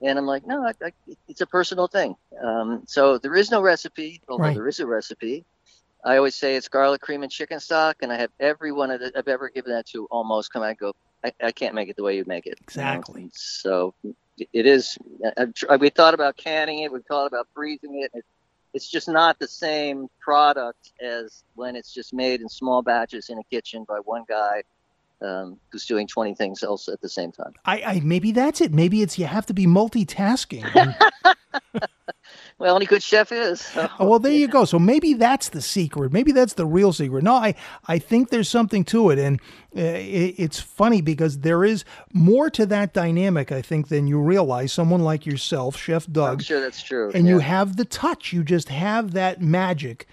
And 0.07 0.19
I'm 0.19 0.27
like, 0.27 0.47
no, 0.47 0.67
I, 0.67 0.73
I, 0.85 0.93
it's 1.29 1.41
a 1.41 1.47
personal 1.47 1.87
thing. 1.87 2.15
Um, 2.45 2.83
so 2.87 3.19
there 3.19 3.35
is 3.37 3.51
no 3.51 3.63
recipe, 3.63 4.21
although 4.29 4.45
Right. 4.45 4.55
there 4.55 4.69
is 4.69 4.81
a 4.81 4.87
recipe. 4.87 5.45
I 6.05 6.19
always 6.19 6.35
say 6.35 6.57
it's 6.57 6.69
garlic 6.69 7.01
cream 7.01 7.23
and 7.23 7.33
chicken 7.33 7.61
stock, 7.61 7.97
and 8.03 8.13
I 8.13 8.17
have 8.17 8.31
every 8.39 8.73
one 8.73 8.91
of 8.91 9.01
the, 9.01 9.13
I've 9.17 9.29
ever 9.29 9.49
given 9.49 9.73
that 9.73 9.87
to 9.89 10.07
almost 10.11 10.53
come 10.53 10.63
out 10.63 10.71
and 10.71 10.79
go, 10.79 10.93
I, 11.25 11.33
I 11.43 11.53
can't 11.53 11.75
make 11.75 11.89
it 11.89 11.97
the 11.97 12.03
way 12.03 12.17
you 12.17 12.25
make 12.27 12.47
it. 12.47 12.59
you 12.59 12.83
know? 12.83 12.89
Exactly. 12.89 13.31
So 13.33 13.95
it 14.37 14.67
is. 14.67 14.99
I've, 15.39 15.81
we 15.81 15.89
thought 15.89 16.13
about 16.13 16.37
canning 16.37 16.81
it. 16.81 16.93
We 16.93 17.01
thought 17.09 17.27
about 17.27 17.49
freezing 17.55 18.03
it. 18.03 18.11
it. 18.13 18.25
It's 18.75 18.91
just 18.91 19.09
not 19.09 19.39
the 19.39 19.49
same 19.49 20.09
product 20.21 20.93
as 21.01 21.45
when 21.55 21.77
it's 21.77 21.95
just 21.95 22.13
made 22.13 22.41
in 22.41 22.49
small 22.49 22.83
batches 22.83 23.31
in 23.31 23.39
a 23.39 23.45
kitchen 23.45 23.85
by 23.89 23.99
one 24.05 24.25
guy 24.29 24.63
um, 25.25 25.59
who's 25.71 25.87
doing 25.87 26.07
20 26.07 26.35
things 26.35 26.63
else 26.63 26.89
at 26.89 27.01
the 27.01 27.09
same 27.09 27.33
time. 27.33 27.53
I, 27.65 27.83
I 27.83 28.01
maybe 28.01 28.33
that's 28.33 28.61
it. 28.61 28.73
Maybe 28.73 29.03
it's 29.03 29.19
you 29.19 29.27
have 29.27 29.47
to 29.47 29.55
be 29.55 29.67
multitasking. 29.67 30.65
Well, 32.59 32.77
any 32.77 32.87
good 32.87 33.03
chef 33.03 33.33
is. 33.33 33.61
so. 33.61 33.89
Oh, 33.99 34.09
well, 34.09 34.19
there 34.19 34.33
you 34.33 34.49
go. 34.49 34.65
So 34.65 34.79
maybe 34.79 35.15
that's 35.15 35.49
the 35.49 35.61
secret. 35.61 36.13
Maybe 36.13 36.33
that's 36.33 36.55
the 36.55 36.67
real 36.67 36.93
secret. 36.93 37.23
No, 37.25 37.35
I, 37.35 37.55
I 37.87 37.99
think 37.99 38.31
there's 38.31 38.49
something 38.49 38.85
to 38.87 39.11
it. 39.11 39.19
And 39.19 39.41
uh, 39.77 39.81
it, 39.81 40.35
it's 40.39 40.61
funny 40.61 41.01
because 41.01 41.41
there 41.41 41.65
is 41.65 41.85
more 42.13 42.51
to 42.51 42.65
that 42.67 42.93
dynamic, 42.93 43.51
I 43.53 43.61
think, 43.61 43.89
than 43.89 44.07
you 44.07 44.21
realize. 44.21 44.73
Someone 44.73 45.03
like 45.03 45.27
yourself, 45.27 45.77
Chef 45.77 46.07
I'm 46.07 46.13
Doug, 46.13 46.43
sure 46.43 46.61
that's 46.61 46.83
true. 46.83 47.11
and 47.13 47.27
you 47.27 47.41
have 47.41 47.77
the 47.77 47.85
touch. 47.85 48.33
You 48.33 48.45
just 48.45 48.69
have 48.69 49.13
that 49.13 49.43
magic. 49.43 50.07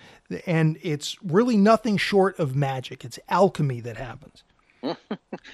And 0.45 0.77
it's 0.81 1.17
really 1.23 1.57
nothing 1.57 1.97
short 1.97 2.39
of 2.39 2.55
magic. 2.55 3.05
It's 3.05 3.19
alchemy 3.29 3.81
that 3.81 3.97
happens. 3.97 4.43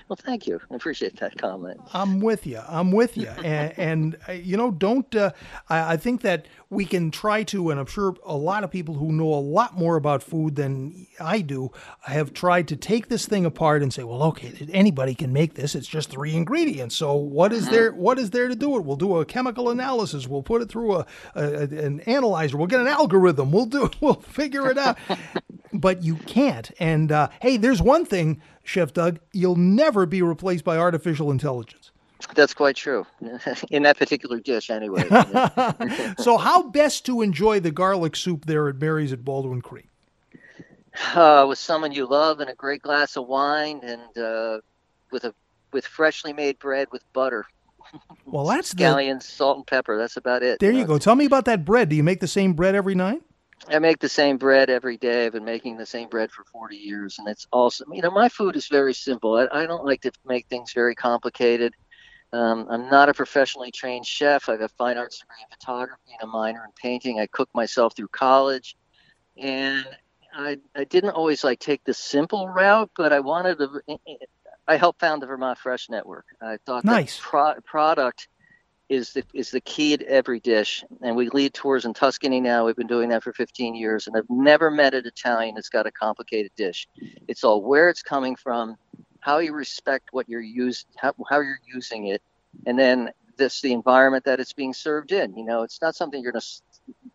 Well, 0.09 0.17
thank 0.17 0.47
you. 0.47 0.59
I 0.71 0.75
appreciate 0.75 1.17
that 1.19 1.37
comment. 1.37 1.79
I'm 1.93 2.19
with 2.19 2.47
you. 2.47 2.61
I'm 2.67 2.91
with 2.91 3.17
you. 3.17 3.27
And, 3.27 3.73
and 3.77 4.17
uh, 4.27 4.31
you 4.33 4.57
know, 4.57 4.71
don't. 4.71 5.13
Uh, 5.13 5.31
I, 5.69 5.93
I 5.93 5.97
think 5.97 6.21
that 6.21 6.47
we 6.69 6.85
can 6.85 7.11
try 7.11 7.43
to, 7.43 7.69
and 7.69 7.79
I'm 7.79 7.85
sure 7.85 8.15
a 8.25 8.35
lot 8.35 8.63
of 8.63 8.71
people 8.71 8.95
who 8.95 9.11
know 9.11 9.33
a 9.33 9.35
lot 9.35 9.77
more 9.77 9.95
about 9.95 10.23
food 10.23 10.55
than 10.55 11.07
I 11.19 11.41
do 11.41 11.71
have 12.01 12.33
tried 12.33 12.67
to 12.69 12.75
take 12.75 13.07
this 13.09 13.25
thing 13.25 13.45
apart 13.45 13.81
and 13.81 13.93
say, 13.93 14.03
well, 14.03 14.23
okay, 14.23 14.53
anybody 14.71 15.13
can 15.13 15.31
make 15.31 15.53
this. 15.55 15.75
It's 15.75 15.87
just 15.87 16.09
three 16.09 16.35
ingredients. 16.35 16.95
So 16.95 17.15
what 17.15 17.53
is 17.53 17.69
there? 17.69 17.91
What 17.93 18.19
is 18.19 18.31
there 18.31 18.47
to 18.47 18.55
do 18.55 18.77
it? 18.77 18.85
We'll 18.85 18.97
do 18.97 19.17
a 19.17 19.25
chemical 19.25 19.69
analysis. 19.69 20.27
We'll 20.27 20.43
put 20.43 20.61
it 20.61 20.69
through 20.69 20.95
a, 20.95 21.05
a 21.35 21.63
an 21.63 22.01
analyzer. 22.01 22.57
We'll 22.57 22.67
get 22.67 22.81
an 22.81 22.87
algorithm. 22.87 23.51
We'll 23.51 23.65
do. 23.65 23.89
We'll 23.99 24.15
figure 24.15 24.69
it 24.69 24.77
out. 24.77 24.97
But 25.79 26.03
you 26.03 26.15
can't. 26.15 26.71
And 26.79 27.11
uh, 27.11 27.29
hey, 27.41 27.57
there's 27.57 27.81
one 27.81 28.05
thing, 28.05 28.41
Chef 28.63 28.93
Doug, 28.93 29.19
you'll 29.33 29.55
never 29.55 30.05
be 30.05 30.21
replaced 30.21 30.63
by 30.63 30.77
artificial 30.77 31.31
intelligence. 31.31 31.91
That's 32.35 32.53
quite 32.53 32.75
true. 32.75 33.05
In 33.69 33.83
that 33.83 33.97
particular 33.97 34.39
dish, 34.39 34.69
anyway. 34.69 35.07
so, 36.19 36.37
how 36.37 36.63
best 36.69 37.05
to 37.05 37.21
enjoy 37.21 37.59
the 37.59 37.71
garlic 37.71 38.15
soup 38.15 38.45
there 38.45 38.67
at 38.67 38.77
Mary's 38.77 39.13
at 39.13 39.23
Baldwin 39.23 39.61
Creek? 39.61 39.87
uh, 41.13 41.45
with 41.47 41.59
someone 41.59 41.91
you 41.91 42.07
love 42.07 42.39
and 42.39 42.49
a 42.49 42.55
great 42.55 42.81
glass 42.81 43.17
of 43.17 43.27
wine 43.27 43.79
and 43.83 44.17
uh, 44.17 44.59
with 45.11 45.23
a 45.25 45.33
with 45.71 45.85
freshly 45.85 46.33
made 46.33 46.57
bread 46.59 46.87
with 46.91 47.03
butter, 47.13 47.45
Well, 48.25 48.45
that's 48.45 48.73
the. 48.73 49.19
salt 49.19 49.57
and 49.57 49.67
pepper. 49.67 49.97
That's 49.97 50.17
about 50.17 50.41
it. 50.43 50.59
There 50.59 50.71
you 50.71 50.81
know. 50.81 50.87
go. 50.87 50.97
Tell 50.97 51.15
me 51.15 51.25
about 51.25 51.45
that 51.45 51.65
bread. 51.65 51.89
Do 51.89 51.95
you 51.95 52.03
make 52.03 52.19
the 52.19 52.27
same 52.27 52.53
bread 52.53 52.73
every 52.73 52.95
night? 52.95 53.21
I 53.69 53.79
make 53.79 53.99
the 53.99 54.09
same 54.09 54.37
bread 54.37 54.69
every 54.69 54.97
day. 54.97 55.25
I've 55.25 55.33
been 55.33 55.43
making 55.45 55.77
the 55.77 55.85
same 55.85 56.09
bread 56.09 56.31
for 56.31 56.43
40 56.45 56.77
years, 56.77 57.19
and 57.19 57.27
it's 57.27 57.47
awesome. 57.51 57.93
You 57.93 58.01
know, 58.01 58.11
my 58.11 58.29
food 58.29 58.55
is 58.55 58.67
very 58.67 58.93
simple. 58.93 59.35
I, 59.35 59.63
I 59.63 59.65
don't 59.65 59.85
like 59.85 60.01
to 60.01 60.11
make 60.25 60.47
things 60.47 60.73
very 60.73 60.95
complicated. 60.95 61.73
Um, 62.33 62.67
I'm 62.69 62.89
not 62.89 63.09
a 63.09 63.13
professionally 63.13 63.71
trained 63.71 64.05
chef. 64.05 64.49
I 64.49 64.53
have 64.53 64.61
a 64.61 64.69
fine 64.69 64.97
arts 64.97 65.19
degree 65.19 65.35
in 65.41 65.57
photography 65.57 66.11
and 66.19 66.29
a 66.29 66.31
minor 66.31 66.63
in 66.65 66.71
painting. 66.81 67.19
I 67.19 67.27
cooked 67.27 67.55
myself 67.55 67.95
through 67.95 68.09
college, 68.09 68.75
and 69.37 69.85
I 70.33 70.57
I 70.75 70.83
didn't 70.83 71.11
always 71.11 71.43
like 71.43 71.59
take 71.59 71.83
the 71.85 71.93
simple 71.93 72.49
route, 72.49 72.91
but 72.95 73.13
I 73.13 73.21
wanted 73.21 73.59
to. 73.59 73.81
I 74.67 74.75
helped 74.75 74.99
found 74.99 75.21
the 75.21 75.27
Vermont 75.27 75.57
Fresh 75.57 75.89
Network. 75.89 76.25
I 76.41 76.57
thought 76.65 76.83
Nice. 76.83 77.15
that 77.17 77.23
pro- 77.23 77.61
product 77.65 78.27
is 78.89 79.13
the 79.13 79.23
is 79.33 79.51
the 79.51 79.61
key 79.61 79.97
to 79.97 80.07
every 80.07 80.39
dish. 80.39 80.83
And 81.01 81.15
we 81.15 81.29
lead 81.29 81.53
tours 81.53 81.85
in 81.85 81.93
Tuscany 81.93 82.39
now. 82.39 82.65
We've 82.65 82.75
been 82.75 82.87
doing 82.87 83.09
that 83.09 83.23
for 83.23 83.33
15 83.33 83.75
years, 83.75 84.07
and 84.07 84.15
I've 84.15 84.29
never 84.29 84.71
met 84.71 84.93
an 84.93 85.05
Italian 85.05 85.55
that's 85.55 85.69
got 85.69 85.87
a 85.87 85.91
complicated 85.91 86.51
dish. 86.55 86.87
It's 87.27 87.43
all 87.43 87.61
where 87.61 87.89
it's 87.89 88.01
coming 88.01 88.35
from, 88.35 88.75
how 89.19 89.39
you 89.39 89.53
respect 89.53 90.09
what 90.11 90.29
you're 90.29 90.41
use, 90.41 90.85
how, 90.97 91.13
how 91.29 91.41
you're 91.41 91.59
using 91.65 92.07
it, 92.07 92.21
and 92.65 92.77
then 92.77 93.11
this 93.37 93.61
the 93.61 93.73
environment 93.73 94.25
that 94.25 94.39
it's 94.39 94.53
being 94.53 94.73
served 94.73 95.11
in. 95.11 95.35
You 95.37 95.45
know, 95.45 95.63
it's 95.63 95.81
not 95.81 95.95
something 95.95 96.21
you're 96.21 96.31
gonna 96.31 96.45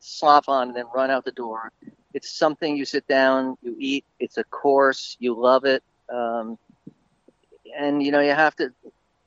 slop 0.01 0.49
on 0.49 0.69
and 0.69 0.77
then 0.77 0.85
run 0.95 1.11
out 1.11 1.25
the 1.25 1.33
door. 1.33 1.73
It's 2.15 2.31
something 2.31 2.77
you 2.77 2.85
sit 2.85 3.07
down, 3.09 3.57
you 3.63 3.75
eat. 3.79 4.05
It's 4.21 4.37
a 4.37 4.45
course, 4.45 5.17
you 5.19 5.35
love 5.35 5.65
it. 5.65 5.83
Um, 6.13 6.59
and 7.77 8.03
you 8.03 8.13
know 8.13 8.21
you 8.21 8.33
have 8.33 8.55
to 8.57 8.73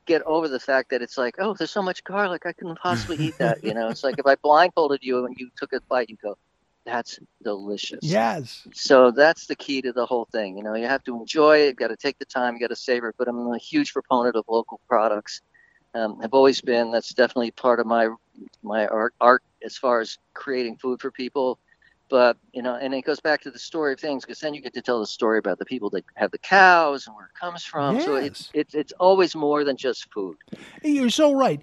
get 0.05 0.21
over 0.23 0.47
the 0.47 0.59
fact 0.59 0.91
that 0.91 1.01
it's 1.01 1.17
like, 1.17 1.35
oh, 1.39 1.53
there's 1.53 1.71
so 1.71 1.81
much 1.81 2.03
garlic, 2.03 2.45
I 2.45 2.53
couldn't 2.53 2.79
possibly 2.79 3.17
eat 3.17 3.37
that. 3.39 3.63
You 3.63 3.73
know, 3.73 3.89
it's 3.89 4.03
like 4.03 4.17
if 4.17 4.25
I 4.25 4.35
blindfolded 4.43 4.99
you 5.03 5.25
and 5.25 5.35
you 5.37 5.49
took 5.57 5.73
a 5.73 5.81
bite, 5.89 6.09
you 6.09 6.17
go, 6.21 6.37
that's 6.85 7.19
delicious. 7.43 7.99
Yes. 8.03 8.67
So 8.73 9.11
that's 9.11 9.47
the 9.47 9.55
key 9.55 9.81
to 9.81 9.91
the 9.91 10.05
whole 10.05 10.27
thing. 10.31 10.57
You 10.57 10.63
know, 10.63 10.75
you 10.75 10.85
have 10.85 11.03
to 11.05 11.15
enjoy 11.17 11.59
it. 11.59 11.77
Got 11.77 11.87
to 11.87 11.97
take 11.97 12.19
the 12.19 12.25
time. 12.25 12.53
You 12.53 12.59
got 12.59 12.67
to 12.67 12.75
savor 12.75 13.09
it. 13.09 13.15
But 13.17 13.27
I'm 13.27 13.51
a 13.51 13.57
huge 13.57 13.91
proponent 13.91 14.35
of 14.35 14.45
local 14.47 14.79
products. 14.87 15.41
Um, 15.95 16.19
I've 16.21 16.33
always 16.33 16.61
been. 16.61 16.91
That's 16.91 17.13
definitely 17.13 17.51
part 17.51 17.79
of 17.79 17.87
my 17.87 18.09
my 18.61 18.85
art 18.87 19.13
art 19.19 19.41
as 19.63 19.77
far 19.77 20.01
as 20.01 20.17
creating 20.33 20.77
food 20.77 21.01
for 21.01 21.09
people. 21.09 21.57
But 22.09 22.37
you 22.53 22.61
know, 22.61 22.75
and 22.75 22.93
it 22.93 23.01
goes 23.03 23.19
back 23.19 23.41
to 23.41 23.51
the 23.51 23.59
story 23.59 23.93
of 23.93 23.99
things 23.99 24.25
because 24.25 24.39
then 24.39 24.53
you 24.53 24.61
get 24.61 24.73
to 24.75 24.81
tell 24.81 24.99
the 24.99 25.07
story 25.07 25.39
about 25.39 25.57
the 25.59 25.65
people 25.65 25.89
that 25.91 26.05
have 26.15 26.31
the 26.31 26.37
cows 26.37 27.07
and 27.07 27.15
where 27.15 27.25
it 27.25 27.39
comes 27.39 27.63
from. 27.63 27.99
So 28.01 28.15
it's 28.15 28.49
it's 28.53 28.75
it's 28.75 28.93
always 28.99 29.35
more 29.35 29.63
than 29.63 29.75
just 29.75 30.11
food. 30.13 30.37
You're 30.83 31.09
so 31.09 31.33
right, 31.33 31.61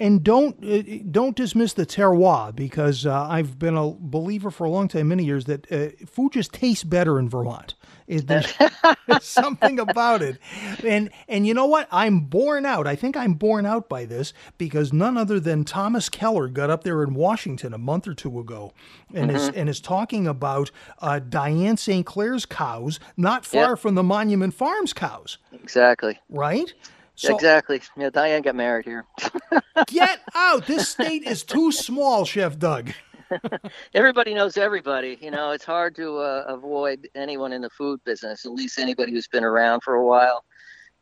and 0.00 0.22
don't 0.22 0.62
uh, 0.64 0.82
don't 1.10 1.36
dismiss 1.36 1.72
the 1.74 1.86
terroir 1.86 2.54
because 2.54 3.06
uh, 3.06 3.22
I've 3.28 3.58
been 3.58 3.76
a 3.76 3.90
believer 3.98 4.50
for 4.50 4.64
a 4.64 4.70
long 4.70 4.88
time, 4.88 5.08
many 5.08 5.24
years, 5.24 5.44
that 5.46 5.70
uh, 5.72 5.88
food 6.06 6.32
just 6.32 6.52
tastes 6.52 6.84
better 6.84 7.18
in 7.18 7.28
Vermont. 7.28 7.74
It, 8.06 8.28
there's, 8.28 8.52
there's 9.08 9.24
something 9.24 9.80
about 9.80 10.22
it, 10.22 10.38
and 10.84 11.10
and 11.28 11.46
you 11.46 11.54
know 11.54 11.66
what? 11.66 11.88
I'm 11.90 12.20
borne 12.20 12.64
out. 12.64 12.86
I 12.86 12.94
think 12.94 13.16
I'm 13.16 13.34
borne 13.34 13.66
out 13.66 13.88
by 13.88 14.04
this 14.04 14.32
because 14.58 14.92
none 14.92 15.16
other 15.16 15.40
than 15.40 15.64
Thomas 15.64 16.08
Keller 16.08 16.46
got 16.48 16.70
up 16.70 16.84
there 16.84 17.02
in 17.02 17.14
Washington 17.14 17.74
a 17.74 17.78
month 17.78 18.06
or 18.06 18.14
two 18.14 18.38
ago, 18.38 18.72
and 19.12 19.30
is 19.32 19.48
and 19.48 19.68
is 19.68 19.80
talking 19.80 20.26
about 20.28 20.70
uh, 21.00 21.18
Diane 21.18 21.76
St. 21.76 22.06
Clair's 22.06 22.46
cows, 22.46 23.00
not 23.16 23.44
far 23.44 23.70
Yep. 23.70 23.78
from 23.80 23.94
the 23.96 24.04
Monument 24.04 24.54
Farms 24.54 24.92
cows, 24.92 25.38
Exactly. 25.52 26.18
right? 26.28 26.72
So, 27.16 27.34
exactly. 27.34 27.80
Yeah, 27.96 28.10
Diane 28.10 28.42
got 28.42 28.54
married 28.54 28.84
here. 28.84 29.06
Get 29.86 30.20
out! 30.34 30.66
This 30.66 30.88
state 30.90 31.24
is 31.24 31.42
too 31.42 31.72
small, 31.72 32.24
Chef 32.24 32.58
Doug. 32.58 32.92
everybody 33.94 34.34
knows 34.34 34.56
everybody. 34.56 35.18
You 35.20 35.30
know, 35.30 35.50
it's 35.50 35.64
hard 35.64 35.96
to 35.96 36.18
uh, 36.18 36.44
avoid 36.46 37.08
anyone 37.14 37.52
in 37.52 37.62
the 37.62 37.70
food 37.70 38.00
business, 38.04 38.44
at 38.44 38.52
least 38.52 38.78
anybody 38.78 39.12
who's 39.12 39.28
been 39.28 39.44
around 39.44 39.82
for 39.82 39.94
a 39.94 40.04
while, 40.04 40.44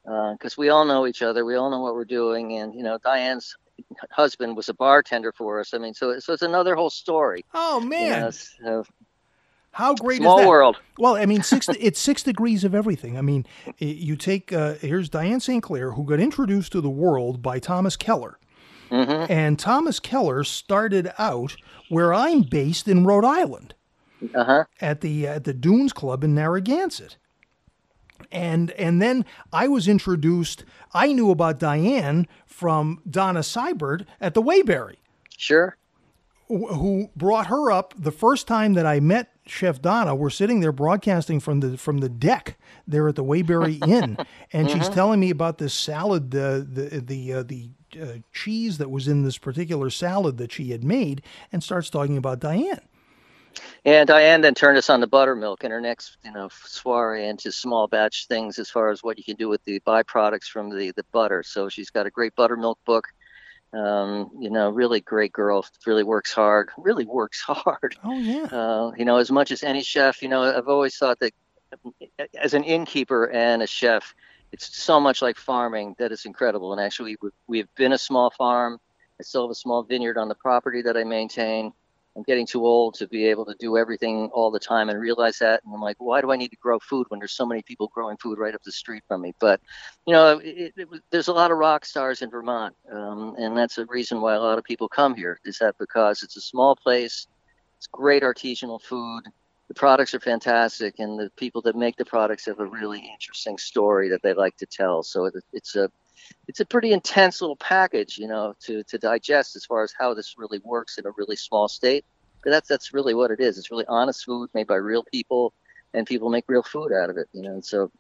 because 0.04 0.56
we 0.56 0.68
all 0.68 0.84
know 0.84 1.06
each 1.06 1.22
other. 1.22 1.44
We 1.44 1.56
all 1.56 1.70
know 1.70 1.80
what 1.80 1.94
we're 1.94 2.04
doing. 2.04 2.58
And, 2.58 2.74
you 2.74 2.82
know, 2.82 2.98
Diane's 3.04 3.54
husband 4.10 4.56
was 4.56 4.68
a 4.68 4.74
bartender 4.74 5.32
for 5.32 5.60
us. 5.60 5.74
I 5.74 5.78
mean, 5.78 5.94
so, 5.94 6.18
so 6.20 6.32
it's 6.32 6.42
another 6.42 6.74
whole 6.74 6.90
story. 6.90 7.44
Oh 7.54 7.80
You 7.80 7.88
man, 7.88 8.20
know, 8.20 8.30
so 8.30 8.84
how 9.74 9.94
great 9.94 10.18
small 10.20 10.38
is 10.38 10.44
that? 10.44 10.48
world. 10.48 10.78
Well, 10.98 11.16
I 11.16 11.26
mean, 11.26 11.42
six. 11.42 11.68
it's 11.80 12.00
six 12.00 12.22
degrees 12.22 12.64
of 12.64 12.74
everything. 12.74 13.18
I 13.18 13.20
mean, 13.22 13.46
you 13.78 14.16
take 14.16 14.52
uh, 14.52 14.74
here's 14.74 15.08
Diane 15.08 15.40
St. 15.40 15.62
Clair, 15.62 15.92
who 15.92 16.04
got 16.04 16.20
introduced 16.20 16.72
to 16.72 16.80
the 16.80 16.90
world 16.90 17.42
by 17.42 17.58
Thomas 17.58 17.96
Keller, 17.96 18.38
hmm 18.90 19.26
and 19.28 19.58
Thomas 19.58 20.00
Keller 20.00 20.44
started 20.44 21.12
out 21.18 21.56
where 21.88 22.14
I'm 22.14 22.42
based 22.42 22.88
in 22.88 23.04
Rhode 23.04 23.24
Island. 23.24 23.74
Uh 24.34 24.44
huh. 24.44 24.64
at 24.80 25.02
the 25.02 25.26
at 25.26 25.44
the 25.44 25.52
Dunes 25.52 25.92
Club 25.92 26.24
in 26.24 26.34
Narragansett. 26.34 27.18
And 28.32 28.70
and 28.72 29.02
then 29.02 29.24
I 29.52 29.68
was 29.68 29.86
introduced. 29.88 30.64
I 30.94 31.12
knew 31.12 31.30
about 31.30 31.58
Diane 31.58 32.26
from 32.46 33.00
Donna 33.08 33.40
Seibert 33.40 34.06
at 34.20 34.32
the 34.34 34.40
Waybury, 34.42 34.96
Sure. 35.36 35.76
Who 36.58 37.10
brought 37.16 37.46
her 37.48 37.70
up 37.70 37.94
the 37.96 38.12
first 38.12 38.46
time 38.46 38.74
that 38.74 38.86
I 38.86 39.00
met 39.00 39.30
Chef 39.46 39.82
Donna. 39.82 40.14
We're 40.14 40.30
sitting 40.30 40.60
there 40.60 40.72
broadcasting 40.72 41.40
from 41.40 41.60
the 41.60 41.76
from 41.76 41.98
the 41.98 42.08
deck 42.08 42.56
there 42.86 43.08
at 43.08 43.16
the 43.16 43.24
Waybury 43.24 43.86
Inn, 43.86 44.16
and 44.52 44.70
she's 44.70 44.88
telling 44.88 45.20
me 45.20 45.30
about 45.30 45.58
this 45.58 45.74
salad, 45.74 46.30
the 46.30 46.66
the 46.68 47.00
the 47.00 47.32
uh, 47.32 47.42
the 47.42 47.70
uh, 48.00 48.18
cheese 48.32 48.78
that 48.78 48.90
was 48.90 49.06
in 49.06 49.22
this 49.22 49.38
particular 49.38 49.90
salad 49.90 50.38
that 50.38 50.52
she 50.52 50.70
had 50.70 50.82
made, 50.82 51.22
and 51.52 51.62
starts 51.62 51.90
talking 51.90 52.16
about 52.16 52.40
Diane. 52.40 52.80
And 53.84 54.08
Diane 54.08 54.40
then 54.40 54.54
turned 54.54 54.78
us 54.78 54.90
on 54.90 55.00
to 55.00 55.06
buttermilk 55.06 55.62
and 55.62 55.72
her 55.72 55.80
next, 55.80 56.16
you 56.24 56.32
know, 56.32 56.48
soiree 56.64 57.26
into 57.26 57.52
small 57.52 57.86
batch 57.86 58.26
things 58.26 58.58
as 58.58 58.68
far 58.68 58.90
as 58.90 59.02
what 59.02 59.18
you 59.18 59.24
can 59.24 59.36
do 59.36 59.48
with 59.48 59.62
the 59.64 59.78
byproducts 59.80 60.46
from 60.46 60.76
the, 60.76 60.90
the 60.92 61.04
butter. 61.12 61.42
So 61.44 61.68
she's 61.68 61.90
got 61.90 62.06
a 62.06 62.10
great 62.10 62.34
buttermilk 62.34 62.78
book. 62.84 63.08
Um, 63.74 64.30
you 64.38 64.50
know, 64.50 64.70
really 64.70 65.00
great 65.00 65.32
girl. 65.32 65.66
Really 65.86 66.04
works 66.04 66.32
hard. 66.32 66.70
Really 66.78 67.04
works 67.04 67.40
hard. 67.46 67.96
Oh 68.04 68.18
yeah. 68.18 68.44
Uh, 68.44 68.92
you 68.96 69.04
know, 69.04 69.16
as 69.18 69.30
much 69.30 69.50
as 69.50 69.62
any 69.62 69.82
chef. 69.82 70.22
You 70.22 70.28
know, 70.28 70.42
I've 70.42 70.68
always 70.68 70.96
thought 70.96 71.18
that 71.20 71.32
as 72.40 72.54
an 72.54 72.64
innkeeper 72.64 73.30
and 73.30 73.62
a 73.62 73.66
chef, 73.66 74.14
it's 74.52 74.76
so 74.76 75.00
much 75.00 75.20
like 75.22 75.36
farming 75.36 75.96
that 75.98 76.12
it's 76.12 76.24
incredible. 76.24 76.72
And 76.72 76.80
actually, 76.80 77.16
we- 77.20 77.30
we've 77.48 77.74
been 77.74 77.92
a 77.92 77.98
small 77.98 78.30
farm. 78.30 78.78
I 79.18 79.22
still 79.22 79.42
have 79.42 79.50
a 79.50 79.54
small 79.56 79.82
vineyard 79.82 80.18
on 80.18 80.28
the 80.28 80.34
property 80.34 80.82
that 80.82 80.96
I 80.96 81.04
maintain. 81.04 81.72
I'm 82.16 82.22
getting 82.22 82.46
too 82.46 82.64
old 82.64 82.94
to 82.94 83.08
be 83.08 83.26
able 83.26 83.44
to 83.46 83.54
do 83.58 83.76
everything 83.76 84.30
all 84.32 84.50
the 84.50 84.60
time 84.60 84.88
and 84.88 85.00
realize 85.00 85.38
that. 85.38 85.62
And 85.64 85.74
I'm 85.74 85.80
like, 85.80 85.96
why 85.98 86.20
do 86.20 86.30
I 86.30 86.36
need 86.36 86.50
to 86.50 86.56
grow 86.56 86.78
food 86.78 87.06
when 87.08 87.18
there's 87.18 87.32
so 87.32 87.46
many 87.46 87.62
people 87.62 87.90
growing 87.92 88.16
food 88.18 88.38
right 88.38 88.54
up 88.54 88.62
the 88.62 88.72
street 88.72 89.02
from 89.08 89.22
me? 89.22 89.34
But, 89.40 89.60
you 90.06 90.12
know, 90.12 90.38
it, 90.38 90.72
it, 90.76 90.88
there's 91.10 91.28
a 91.28 91.32
lot 91.32 91.50
of 91.50 91.58
rock 91.58 91.84
stars 91.84 92.22
in 92.22 92.30
Vermont. 92.30 92.74
Um, 92.92 93.34
and 93.38 93.56
that's 93.56 93.78
a 93.78 93.86
reason 93.86 94.20
why 94.20 94.34
a 94.34 94.40
lot 94.40 94.58
of 94.58 94.64
people 94.64 94.88
come 94.88 95.14
here 95.14 95.40
is 95.44 95.58
that 95.58 95.74
because 95.78 96.22
it's 96.22 96.36
a 96.36 96.40
small 96.40 96.76
place, 96.76 97.26
it's 97.78 97.88
great 97.88 98.22
artisanal 98.22 98.80
food. 98.80 99.24
The 99.68 99.74
products 99.74 100.14
are 100.14 100.20
fantastic, 100.20 100.98
and 100.98 101.18
the 101.18 101.30
people 101.36 101.62
that 101.62 101.74
make 101.74 101.96
the 101.96 102.04
products 102.04 102.44
have 102.44 102.60
a 102.60 102.66
really 102.66 103.00
interesting 103.00 103.56
story 103.56 104.10
that 104.10 104.22
they 104.22 104.34
like 104.34 104.56
to 104.58 104.66
tell. 104.66 105.02
So 105.02 105.24
it, 105.24 105.34
it's 105.54 105.74
a 105.74 105.90
it's 106.48 106.60
a 106.60 106.64
pretty 106.64 106.92
intense 106.92 107.40
little 107.40 107.56
package, 107.56 108.18
you 108.18 108.28
know, 108.28 108.54
to, 108.60 108.82
to 108.84 108.98
digest 108.98 109.56
as 109.56 109.64
far 109.64 109.82
as 109.82 109.92
how 109.98 110.14
this 110.14 110.34
really 110.38 110.60
works 110.64 110.98
in 110.98 111.06
a 111.06 111.10
really 111.16 111.36
small 111.36 111.68
state. 111.68 112.04
But 112.42 112.50
that's 112.50 112.68
that's 112.68 112.92
really 112.92 113.14
what 113.14 113.30
it 113.30 113.40
is. 113.40 113.56
It's 113.56 113.70
really 113.70 113.86
honest 113.88 114.24
food 114.24 114.50
made 114.52 114.66
by 114.66 114.76
real 114.76 115.02
people, 115.02 115.54
and 115.94 116.06
people 116.06 116.28
make 116.28 116.44
real 116.46 116.62
food 116.62 116.92
out 116.92 117.08
of 117.08 117.16
it, 117.16 117.26
you 117.32 117.42
know. 117.42 117.52
And 117.52 117.64
so 117.64 117.90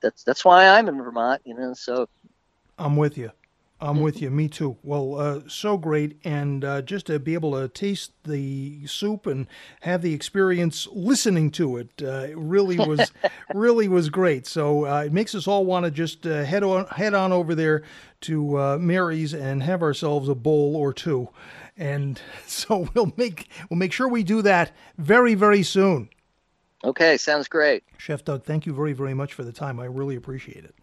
that's 0.00 0.24
that's 0.24 0.44
why 0.44 0.66
I'm 0.66 0.88
in 0.88 0.96
Vermont, 0.96 1.42
you 1.44 1.54
know. 1.54 1.74
So 1.74 2.08
I'm 2.76 2.96
with 2.96 3.16
you. 3.16 3.30
I'm 3.80 4.00
with 4.00 4.22
you. 4.22 4.30
Me 4.30 4.48
too. 4.48 4.76
Well, 4.82 5.16
uh, 5.16 5.40
so 5.48 5.76
great, 5.76 6.18
and 6.24 6.64
uh, 6.64 6.80
just 6.82 7.06
to 7.06 7.18
be 7.18 7.34
able 7.34 7.52
to 7.52 7.68
taste 7.68 8.12
the 8.24 8.86
soup 8.86 9.26
and 9.26 9.46
have 9.80 10.00
the 10.00 10.14
experience 10.14 10.86
listening 10.92 11.50
to 11.52 11.76
it, 11.76 11.90
uh, 12.00 12.28
it 12.30 12.38
really 12.38 12.78
was, 12.78 13.10
really 13.54 13.88
was 13.88 14.08
great. 14.08 14.46
So 14.46 14.86
uh, 14.86 15.02
it 15.02 15.12
makes 15.12 15.34
us 15.34 15.46
all 15.48 15.66
want 15.66 15.84
to 15.84 15.90
just 15.90 16.26
uh, 16.26 16.44
head 16.44 16.62
on, 16.62 16.86
head 16.86 17.14
on 17.14 17.32
over 17.32 17.54
there 17.54 17.82
to 18.22 18.58
uh, 18.58 18.78
Mary's 18.78 19.34
and 19.34 19.62
have 19.62 19.82
ourselves 19.82 20.28
a 20.28 20.34
bowl 20.34 20.76
or 20.76 20.92
two, 20.92 21.28
and 21.76 22.20
so 22.46 22.88
we'll 22.94 23.12
make 23.16 23.48
we'll 23.68 23.78
make 23.78 23.92
sure 23.92 24.08
we 24.08 24.22
do 24.22 24.40
that 24.42 24.72
very 24.98 25.34
very 25.34 25.62
soon. 25.62 26.08
okay, 26.84 27.16
sounds 27.16 27.48
great. 27.48 27.82
Chef 27.98 28.24
Doug, 28.24 28.44
thank 28.44 28.66
you 28.66 28.72
very 28.72 28.92
very 28.92 29.14
much 29.14 29.34
for 29.34 29.42
the 29.42 29.52
time. 29.52 29.78
I 29.80 29.86
really 29.86 30.16
appreciate 30.16 30.64
it. 30.64 30.74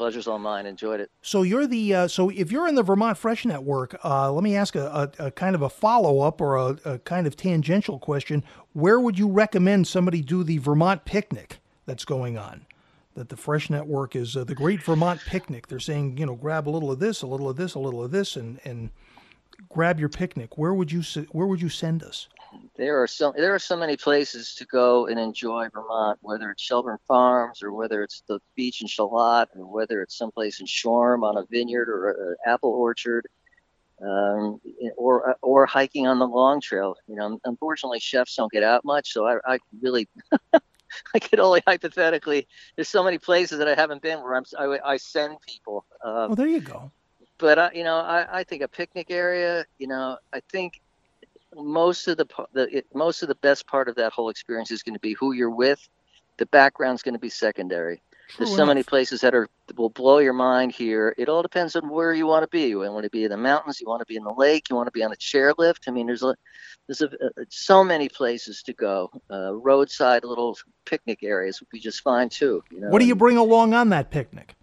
Pleasure's 0.00 0.26
all 0.26 0.38
mine. 0.38 0.64
Enjoyed 0.64 0.98
it. 0.98 1.10
So 1.20 1.42
you're 1.42 1.66
the 1.66 1.94
uh, 1.94 2.08
so 2.08 2.30
if 2.30 2.50
you're 2.50 2.66
in 2.66 2.74
the 2.74 2.82
Vermont 2.82 3.18
Fresh 3.18 3.44
Network, 3.44 4.02
uh, 4.02 4.32
let 4.32 4.42
me 4.42 4.56
ask 4.56 4.74
a, 4.74 5.12
a, 5.18 5.26
a 5.26 5.30
kind 5.30 5.54
of 5.54 5.60
a 5.60 5.68
follow 5.68 6.20
up 6.20 6.40
or 6.40 6.56
a, 6.56 6.78
a 6.86 6.98
kind 7.00 7.26
of 7.26 7.36
tangential 7.36 7.98
question. 7.98 8.42
Where 8.72 8.98
would 8.98 9.18
you 9.18 9.28
recommend 9.28 9.86
somebody 9.86 10.22
do 10.22 10.42
the 10.42 10.56
Vermont 10.56 11.04
picnic 11.04 11.58
that's 11.84 12.06
going 12.06 12.38
on? 12.38 12.64
That 13.12 13.28
the 13.28 13.36
Fresh 13.36 13.68
Network 13.68 14.16
is 14.16 14.38
uh, 14.38 14.44
the 14.44 14.54
Great 14.54 14.82
Vermont 14.82 15.20
Picnic. 15.26 15.66
They're 15.66 15.78
saying 15.78 16.16
you 16.16 16.24
know 16.24 16.34
grab 16.34 16.66
a 16.66 16.70
little 16.70 16.90
of 16.90 16.98
this, 16.98 17.20
a 17.20 17.26
little 17.26 17.50
of 17.50 17.58
this, 17.58 17.74
a 17.74 17.78
little 17.78 18.02
of 18.02 18.10
this, 18.10 18.36
and 18.36 18.58
and 18.64 18.88
grab 19.68 20.00
your 20.00 20.08
picnic. 20.08 20.56
Where 20.56 20.72
would 20.72 20.90
you 20.90 21.02
where 21.32 21.46
would 21.46 21.60
you 21.60 21.68
send 21.68 22.02
us? 22.02 22.26
There 22.76 23.02
are 23.02 23.06
so 23.06 23.32
there 23.36 23.54
are 23.54 23.58
so 23.58 23.76
many 23.76 23.96
places 23.96 24.54
to 24.56 24.64
go 24.64 25.06
and 25.06 25.18
enjoy 25.18 25.68
Vermont, 25.72 26.18
whether 26.22 26.50
it's 26.50 26.62
Shelburne 26.62 26.98
Farms 27.06 27.62
or 27.62 27.72
whether 27.72 28.02
it's 28.02 28.22
the 28.28 28.40
beach 28.56 28.80
in 28.80 28.86
Charlotte 28.86 29.48
or 29.56 29.66
whether 29.66 30.02
it's 30.02 30.16
someplace 30.16 30.60
in 30.60 30.66
Shoreham 30.66 31.24
on 31.24 31.36
a 31.36 31.44
vineyard 31.50 31.88
or 31.88 32.10
an 32.10 32.36
apple 32.46 32.70
orchard, 32.70 33.26
um, 34.02 34.60
or 34.96 35.36
or 35.42 35.66
hiking 35.66 36.06
on 36.06 36.18
the 36.18 36.26
Long 36.26 36.60
Trail. 36.60 36.96
You 37.06 37.16
know, 37.16 37.38
unfortunately, 37.44 38.00
chefs 38.00 38.36
don't 38.36 38.50
get 38.50 38.62
out 38.62 38.84
much, 38.84 39.12
so 39.12 39.26
I, 39.26 39.38
I 39.46 39.58
really. 39.80 40.08
I 41.14 41.20
could 41.20 41.38
only 41.38 41.62
hypothetically. 41.68 42.48
There's 42.74 42.88
so 42.88 43.04
many 43.04 43.16
places 43.16 43.58
that 43.58 43.68
I 43.68 43.76
haven't 43.76 44.02
been 44.02 44.20
where 44.24 44.34
I'm. 44.34 44.44
I, 44.58 44.78
I 44.84 44.96
send 44.96 45.36
people. 45.46 45.84
Um, 46.04 46.14
well, 46.14 46.34
there 46.34 46.48
you 46.48 46.60
go. 46.60 46.90
But 47.38 47.58
uh, 47.58 47.70
you 47.72 47.84
know, 47.84 47.98
I, 47.98 48.40
I 48.40 48.42
think 48.42 48.62
a 48.62 48.68
picnic 48.68 49.06
area. 49.10 49.64
You 49.78 49.86
know, 49.86 50.18
I 50.32 50.40
think 50.50 50.82
most 51.54 52.08
of 52.08 52.16
the, 52.16 52.26
the 52.52 52.78
it, 52.78 52.86
most 52.94 53.22
of 53.22 53.28
the 53.28 53.34
best 53.36 53.66
part 53.66 53.88
of 53.88 53.96
that 53.96 54.12
whole 54.12 54.28
experience 54.28 54.70
is 54.70 54.82
going 54.82 54.94
to 54.94 55.00
be 55.00 55.14
who 55.14 55.32
you're 55.32 55.50
with. 55.50 55.88
The 56.38 56.46
background's 56.46 57.02
going 57.02 57.14
to 57.14 57.20
be 57.20 57.30
secondary. 57.30 58.02
True 58.28 58.46
There's 58.46 58.56
so 58.56 58.64
many 58.64 58.84
places 58.84 59.20
that 59.22 59.34
are 59.34 59.48
will 59.76 59.90
blow 59.90 60.18
your 60.18 60.32
mind 60.32 60.72
here. 60.72 61.14
It 61.18 61.28
all 61.28 61.42
depends 61.42 61.74
on 61.74 61.88
where 61.88 62.14
you 62.14 62.26
want 62.26 62.44
to 62.44 62.48
be. 62.48 62.68
You 62.68 62.78
want 62.78 63.02
to 63.02 63.10
be 63.10 63.24
in 63.24 63.30
the 63.30 63.36
mountains. 63.36 63.80
You 63.80 63.88
want 63.88 64.00
to 64.00 64.06
be 64.06 64.16
in 64.16 64.22
the 64.22 64.32
lake. 64.32 64.70
You 64.70 64.76
want 64.76 64.86
to 64.86 64.92
be 64.92 65.02
on 65.02 65.12
a 65.12 65.16
chairlift. 65.16 65.88
I 65.88 65.90
mean, 65.90 66.06
there's 66.06 66.22
a 66.22 66.36
there's 66.86 67.02
a, 67.02 67.06
a, 67.06 67.44
so 67.48 67.82
many 67.82 68.08
places 68.08 68.62
to 68.62 68.72
go. 68.72 69.10
Uh, 69.30 69.54
roadside 69.54 70.24
little 70.24 70.56
picnic 70.86 71.22
areas 71.22 71.60
would 71.60 71.70
be 71.70 71.80
just 71.80 72.02
fine 72.02 72.28
too. 72.28 72.62
You 72.70 72.80
know? 72.80 72.88
What 72.88 73.00
do 73.00 73.06
you 73.06 73.16
bring 73.16 73.36
along 73.36 73.74
on 73.74 73.88
that 73.88 74.10
picnic? 74.10 74.54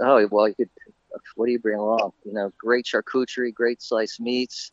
Oh 0.00 0.26
well, 0.30 0.48
you 0.48 0.54
could. 0.54 0.70
What 1.34 1.46
do 1.46 1.52
you 1.52 1.58
bring 1.58 1.78
along? 1.78 2.12
You 2.24 2.34
know, 2.34 2.52
great 2.58 2.84
charcuterie, 2.84 3.54
great 3.54 3.80
sliced 3.80 4.20
meats 4.20 4.72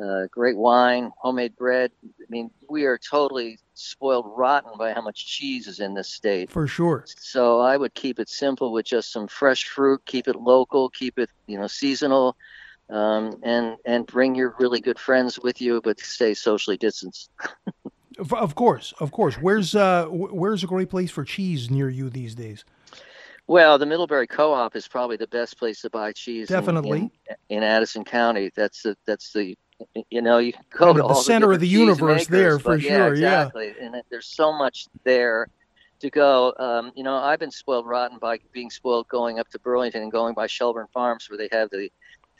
uh, 0.00 0.26
great 0.30 0.56
wine, 0.56 1.10
homemade 1.18 1.56
bread. 1.56 1.90
I 2.04 2.24
mean, 2.28 2.50
we 2.68 2.84
are 2.84 2.98
totally 2.98 3.58
spoiled 3.74 4.26
rotten 4.36 4.72
by 4.78 4.92
how 4.92 5.00
much 5.00 5.26
cheese 5.26 5.66
is 5.66 5.80
in 5.80 5.94
this 5.94 6.08
state. 6.08 6.50
For 6.50 6.66
sure. 6.66 7.04
So 7.06 7.60
I 7.60 7.76
would 7.76 7.94
keep 7.94 8.18
it 8.18 8.28
simple 8.28 8.72
with 8.72 8.86
just 8.86 9.12
some 9.12 9.26
fresh 9.26 9.66
fruit, 9.66 10.02
keep 10.06 10.28
it 10.28 10.36
local, 10.36 10.90
keep 10.90 11.18
it 11.18 11.30
you 11.46 11.58
know 11.58 11.66
seasonal, 11.66 12.36
um, 12.88 13.40
and 13.42 13.76
and 13.84 14.06
bring 14.06 14.34
your 14.34 14.54
really 14.58 14.80
good 14.80 14.98
friends 14.98 15.38
with 15.38 15.60
you, 15.60 15.80
but 15.82 15.98
stay 16.00 16.34
socially 16.34 16.76
distanced. 16.76 17.30
of 18.18 18.54
course, 18.54 18.94
of 19.00 19.10
course. 19.10 19.34
Where's 19.36 19.74
uh 19.74 20.06
where's 20.06 20.62
a 20.62 20.66
great 20.66 20.90
place 20.90 21.10
for 21.10 21.24
cheese 21.24 21.70
near 21.70 21.88
you 21.88 22.10
these 22.10 22.34
days? 22.34 22.64
Well, 23.46 23.78
the 23.78 23.86
Middlebury 23.86 24.28
Co-op 24.28 24.76
is 24.76 24.86
probably 24.86 25.16
the 25.16 25.26
best 25.26 25.58
place 25.58 25.80
to 25.80 25.90
buy 25.90 26.12
cheese. 26.12 26.46
Definitely 26.46 26.98
in, 26.98 27.10
in, 27.48 27.56
in 27.58 27.62
Addison 27.64 28.04
County. 28.04 28.52
That's 28.54 28.82
the 28.82 28.96
that's 29.06 29.32
the 29.32 29.56
you 30.10 30.22
know, 30.22 30.38
you 30.38 30.52
go 30.70 30.92
to 30.92 31.02
the 31.02 31.14
center 31.14 31.48
the 31.48 31.54
of 31.54 31.60
the 31.60 31.68
universe 31.68 32.28
makers, 32.28 32.28
there 32.28 32.58
for 32.58 32.76
yeah, 32.76 32.96
sure. 32.96 33.12
Exactly. 33.14 33.74
Yeah, 33.78 33.86
and 33.86 34.02
there's 34.10 34.26
so 34.26 34.52
much 34.52 34.86
there 35.04 35.48
to 36.00 36.10
go. 36.10 36.54
Um, 36.58 36.92
you 36.94 37.04
know, 37.04 37.14
I've 37.14 37.38
been 37.38 37.50
spoiled 37.50 37.86
rotten 37.86 38.18
by 38.18 38.38
being 38.52 38.70
spoiled 38.70 39.08
going 39.08 39.38
up 39.38 39.48
to 39.50 39.58
Burlington 39.58 40.02
and 40.02 40.12
going 40.12 40.34
by 40.34 40.46
Shelburne 40.46 40.88
Farms 40.92 41.28
where 41.28 41.38
they 41.38 41.48
have 41.52 41.70
the 41.70 41.90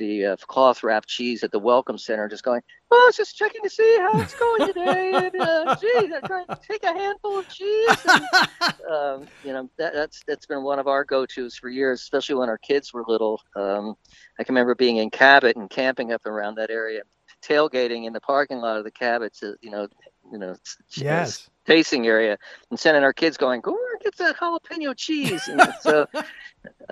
the 0.00 0.24
uh, 0.24 0.36
cloth 0.48 0.82
wrapped 0.82 1.06
cheese 1.06 1.44
at 1.44 1.52
the 1.52 1.58
Welcome 1.58 1.98
Center, 1.98 2.26
just 2.26 2.42
going, 2.42 2.62
oh, 2.90 3.02
I 3.04 3.06
was 3.06 3.16
just 3.16 3.36
checking 3.36 3.62
to 3.62 3.68
see 3.68 3.98
how 4.00 4.18
it's 4.18 4.34
going 4.34 4.66
today. 4.66 5.12
and 5.14 5.40
uh, 5.40 5.76
geez, 5.76 6.10
I'm 6.10 6.22
trying 6.22 6.46
to 6.46 6.58
take 6.66 6.82
a 6.84 6.92
handful 6.92 7.38
of 7.38 7.48
cheese. 7.48 7.96
And, 8.06 8.74
um, 8.90 9.26
you 9.44 9.52
know, 9.52 9.68
that, 9.76 9.92
that's 9.92 10.24
that's 10.26 10.46
been 10.46 10.62
one 10.62 10.78
of 10.78 10.88
our 10.88 11.04
go 11.04 11.26
tos 11.26 11.54
for 11.54 11.68
years, 11.68 12.00
especially 12.00 12.36
when 12.36 12.48
our 12.48 12.58
kids 12.58 12.94
were 12.94 13.04
little. 13.06 13.42
Um, 13.54 13.94
I 14.38 14.44
can 14.44 14.54
remember 14.54 14.74
being 14.74 14.96
in 14.96 15.10
Cabot 15.10 15.56
and 15.56 15.68
camping 15.68 16.12
up 16.12 16.24
around 16.24 16.54
that 16.54 16.70
area, 16.70 17.02
tailgating 17.40 18.06
in 18.06 18.12
the 18.12 18.20
parking 18.20 18.58
lot 18.58 18.76
of 18.76 18.84
the 18.84 18.90
Cabot's, 18.90 19.42
you 19.60 19.70
know, 19.70 19.88
you 20.30 20.38
know, 20.38 20.56
yes, 20.92 21.48
tasting 21.66 22.06
area, 22.06 22.38
and 22.70 22.78
sending 22.78 23.02
our 23.02 23.12
kids 23.12 23.36
going, 23.36 23.60
go 23.60 23.76
get 24.02 24.16
that 24.16 24.36
jalapeno 24.36 24.96
cheese. 24.96 25.48
And 25.48 25.62
so, 25.80 26.06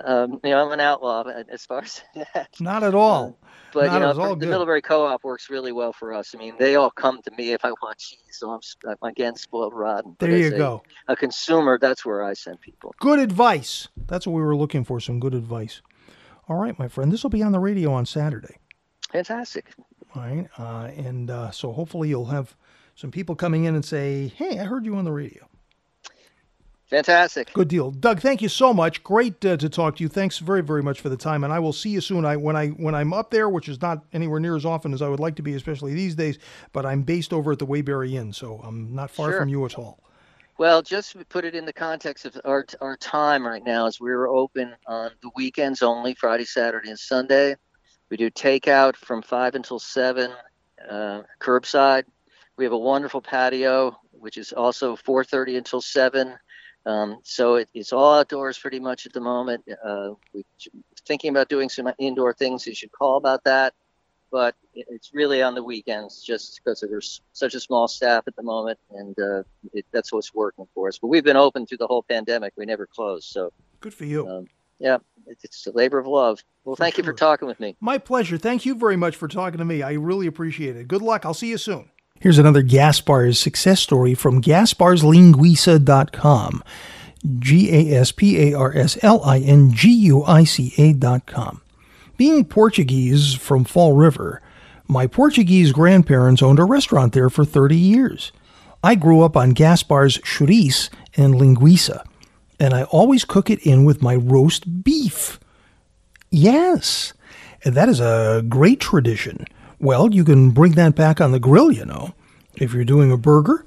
um, 0.03 0.39
you 0.43 0.51
know, 0.51 0.65
I'm 0.65 0.71
an 0.71 0.79
outlaw 0.79 1.23
as 1.49 1.65
far 1.65 1.81
as 1.81 2.01
that. 2.33 2.49
Not 2.59 2.83
at 2.83 2.95
all. 2.95 3.37
Uh, 3.41 3.47
but 3.71 3.85
Not 3.87 3.93
you 3.93 3.99
know, 3.99 4.13
the 4.13 4.35
good. 4.35 4.49
Middlebury 4.49 4.81
Co-op 4.81 5.23
works 5.23 5.49
really 5.49 5.71
well 5.71 5.93
for 5.93 6.13
us. 6.13 6.33
I 6.33 6.39
mean, 6.39 6.55
they 6.57 6.75
all 6.75 6.89
come 6.89 7.21
to 7.21 7.31
me 7.37 7.53
if 7.53 7.63
I 7.63 7.69
want 7.69 7.99
cheese, 7.99 8.19
so 8.31 8.49
I'm, 8.49 8.61
I'm 8.87 9.09
again 9.09 9.35
spoiled 9.35 9.73
rotten. 9.73 10.15
There 10.19 10.35
you 10.35 10.51
go. 10.51 10.81
A 11.07 11.15
consumer, 11.15 11.77
that's 11.79 12.03
where 12.03 12.23
I 12.23 12.33
send 12.33 12.61
people. 12.61 12.95
Good 12.99 13.19
advice. 13.19 13.87
That's 14.07 14.25
what 14.25 14.33
we 14.33 14.41
were 14.41 14.55
looking 14.55 14.83
for. 14.83 14.99
Some 14.99 15.19
good 15.19 15.35
advice. 15.35 15.81
All 16.47 16.55
right, 16.55 16.77
my 16.79 16.87
friend. 16.87 17.11
This 17.11 17.21
will 17.21 17.29
be 17.29 17.43
on 17.43 17.51
the 17.51 17.59
radio 17.59 17.93
on 17.93 18.07
Saturday. 18.07 18.57
Fantastic. 19.11 19.65
All 20.15 20.21
right. 20.21 20.47
Uh, 20.57 20.91
and 20.97 21.29
uh, 21.29 21.51
so 21.51 21.71
hopefully 21.71 22.09
you'll 22.09 22.25
have 22.25 22.55
some 22.95 23.11
people 23.11 23.35
coming 23.35 23.65
in 23.65 23.75
and 23.75 23.85
say, 23.85 24.27
hey, 24.35 24.59
I 24.59 24.63
heard 24.65 24.85
you 24.85 24.95
on 24.95 25.05
the 25.05 25.11
radio. 25.11 25.47
Fantastic. 26.89 27.53
Good 27.53 27.67
deal, 27.67 27.91
Doug. 27.91 28.19
Thank 28.19 28.41
you 28.41 28.49
so 28.49 28.73
much. 28.73 29.03
Great 29.03 29.45
uh, 29.45 29.57
to 29.57 29.69
talk 29.69 29.97
to 29.97 30.03
you. 30.03 30.09
Thanks 30.09 30.39
very, 30.39 30.61
very 30.61 30.81
much 30.81 30.99
for 31.01 31.09
the 31.09 31.17
time, 31.17 31.43
and 31.43 31.53
I 31.53 31.59
will 31.59 31.71
see 31.71 31.91
you 31.91 32.01
soon. 32.01 32.25
I 32.25 32.35
when 32.35 32.55
I 32.55 32.69
when 32.69 32.95
I'm 32.95 33.13
up 33.13 33.29
there, 33.29 33.47
which 33.47 33.69
is 33.69 33.79
not 33.79 34.05
anywhere 34.11 34.39
near 34.39 34.55
as 34.55 34.65
often 34.65 34.91
as 34.91 35.03
I 35.03 35.07
would 35.07 35.19
like 35.19 35.35
to 35.35 35.43
be, 35.43 35.53
especially 35.53 35.93
these 35.93 36.15
days. 36.15 36.39
But 36.73 36.87
I'm 36.87 37.03
based 37.03 37.31
over 37.31 37.51
at 37.51 37.59
the 37.59 37.67
Waybury 37.67 38.13
Inn, 38.13 38.33
so 38.33 38.59
I'm 38.63 38.95
not 38.95 39.11
far 39.11 39.29
sure. 39.29 39.39
from 39.39 39.49
you 39.49 39.63
at 39.65 39.77
all. 39.77 40.03
Well, 40.57 40.81
just 40.81 41.11
to 41.11 41.23
put 41.25 41.45
it 41.45 41.53
in 41.53 41.63
the 41.63 41.73
context 41.73 42.25
of 42.25 42.41
our 42.43 42.65
our 42.81 42.97
time 42.97 43.45
right 43.45 43.63
now, 43.63 43.85
is 43.85 43.99
we're 43.99 44.27
open 44.27 44.73
on 44.87 45.11
the 45.21 45.29
weekends 45.35 45.83
only, 45.83 46.15
Friday, 46.15 46.45
Saturday, 46.45 46.89
and 46.89 46.97
Sunday. 46.97 47.55
We 48.09 48.17
do 48.17 48.29
takeout 48.29 48.95
from 48.95 49.21
five 49.21 49.55
until 49.55 49.79
seven, 49.79 50.31
uh, 50.89 51.21
curbside. 51.39 52.03
We 52.57 52.63
have 52.65 52.73
a 52.73 52.77
wonderful 52.77 53.21
patio, 53.21 53.97
which 54.11 54.37
is 54.37 54.51
also 54.51 54.95
4:30 54.95 55.57
until 55.57 55.81
seven. 55.81 56.37
Um, 56.85 57.19
so 57.23 57.55
it, 57.55 57.69
it's 57.73 57.93
all 57.93 58.15
outdoors 58.15 58.57
pretty 58.57 58.79
much 58.79 59.05
at 59.05 59.13
the 59.13 59.21
moment. 59.21 59.63
Uh, 59.83 60.11
we're 60.33 60.43
thinking 61.05 61.29
about 61.29 61.49
doing 61.49 61.69
some 61.69 61.91
indoor 61.99 62.33
things. 62.33 62.65
You 62.65 62.73
should 62.73 62.91
call 62.91 63.17
about 63.17 63.43
that, 63.43 63.73
but 64.31 64.55
it's 64.73 65.13
really 65.13 65.41
on 65.41 65.55
the 65.55 65.63
weekends 65.63 66.21
just 66.21 66.59
because 66.63 66.81
there's 66.81 67.21
such 67.33 67.53
a 67.53 67.59
small 67.59 67.87
staff 67.87 68.23
at 68.27 68.35
the 68.35 68.43
moment, 68.43 68.79
and 68.91 69.17
uh, 69.19 69.43
it, 69.73 69.85
that's 69.91 70.11
what's 70.11 70.33
working 70.33 70.67
for 70.73 70.87
us. 70.87 70.97
But 70.97 71.07
we've 71.07 71.23
been 71.23 71.37
open 71.37 71.65
through 71.65 71.79
the 71.79 71.87
whole 71.87 72.03
pandemic. 72.03 72.53
We 72.55 72.65
never 72.65 72.87
closed. 72.87 73.25
So 73.25 73.51
good 73.81 73.93
for 73.93 74.05
you. 74.05 74.27
Um, 74.27 74.47
yeah, 74.79 74.97
it's 75.27 75.67
a 75.67 75.71
labor 75.71 75.99
of 75.99 76.07
love. 76.07 76.43
Well, 76.63 76.75
thank 76.75 76.95
sure. 76.95 77.03
you 77.03 77.11
for 77.11 77.13
talking 77.13 77.47
with 77.47 77.59
me. 77.59 77.75
My 77.79 77.97
pleasure. 77.97 78.37
Thank 78.37 78.65
you 78.65 78.75
very 78.75 78.95
much 78.95 79.15
for 79.15 79.27
talking 79.27 79.59
to 79.59 79.65
me. 79.65 79.81
I 79.81 79.93
really 79.93 80.27
appreciate 80.27 80.75
it. 80.75 80.87
Good 80.87 81.01
luck. 81.01 81.25
I'll 81.25 81.33
see 81.33 81.49
you 81.49 81.57
soon. 81.57 81.89
Here's 82.19 82.37
another 82.37 82.63
Gaspars 82.63 83.37
success 83.37 83.79
story 83.79 84.13
from 84.13 84.41
GasparsLinguica.com. 84.41 86.63
G 87.39 87.71
A 87.71 87.99
S 87.99 88.11
P 88.11 88.49
A 88.49 88.57
R 88.57 88.75
S 88.75 88.97
L 89.01 89.23
I 89.23 89.39
N 89.39 89.71
G 89.73 89.89
U 89.89 90.23
I 90.23 90.43
C 90.43 90.73
A.com. 90.77 91.61
Being 92.17 92.45
Portuguese 92.45 93.33
from 93.33 93.63
Fall 93.63 93.93
River, 93.93 94.41
my 94.87 95.07
Portuguese 95.07 95.71
grandparents 95.71 96.41
owned 96.41 96.59
a 96.59 96.65
restaurant 96.65 97.13
there 97.13 97.29
for 97.29 97.45
30 97.45 97.75
years. 97.75 98.31
I 98.83 98.95
grew 98.95 99.21
up 99.21 99.37
on 99.37 99.53
Gaspar's 99.53 100.17
chouriço 100.19 100.89
and 101.15 101.35
linguiça, 101.35 102.03
and 102.59 102.73
I 102.73 102.83
always 102.83 103.25
cook 103.25 103.49
it 103.49 103.59
in 103.65 103.85
with 103.85 104.01
my 104.01 104.15
roast 104.15 104.83
beef. 104.83 105.39
Yes, 106.31 107.13
and 107.63 107.75
that 107.75 107.89
is 107.89 107.99
a 107.99 108.43
great 108.47 108.79
tradition. 108.79 109.45
Well, 109.79 110.13
you 110.13 110.23
can 110.23 110.51
bring 110.51 110.73
that 110.73 110.95
back 110.95 111.21
on 111.21 111.31
the 111.31 111.39
grill, 111.39 111.71
you 111.71 111.85
know. 111.85 112.13
If 112.55 112.73
you're 112.73 112.83
doing 112.83 113.11
a 113.11 113.17
burger, 113.17 113.65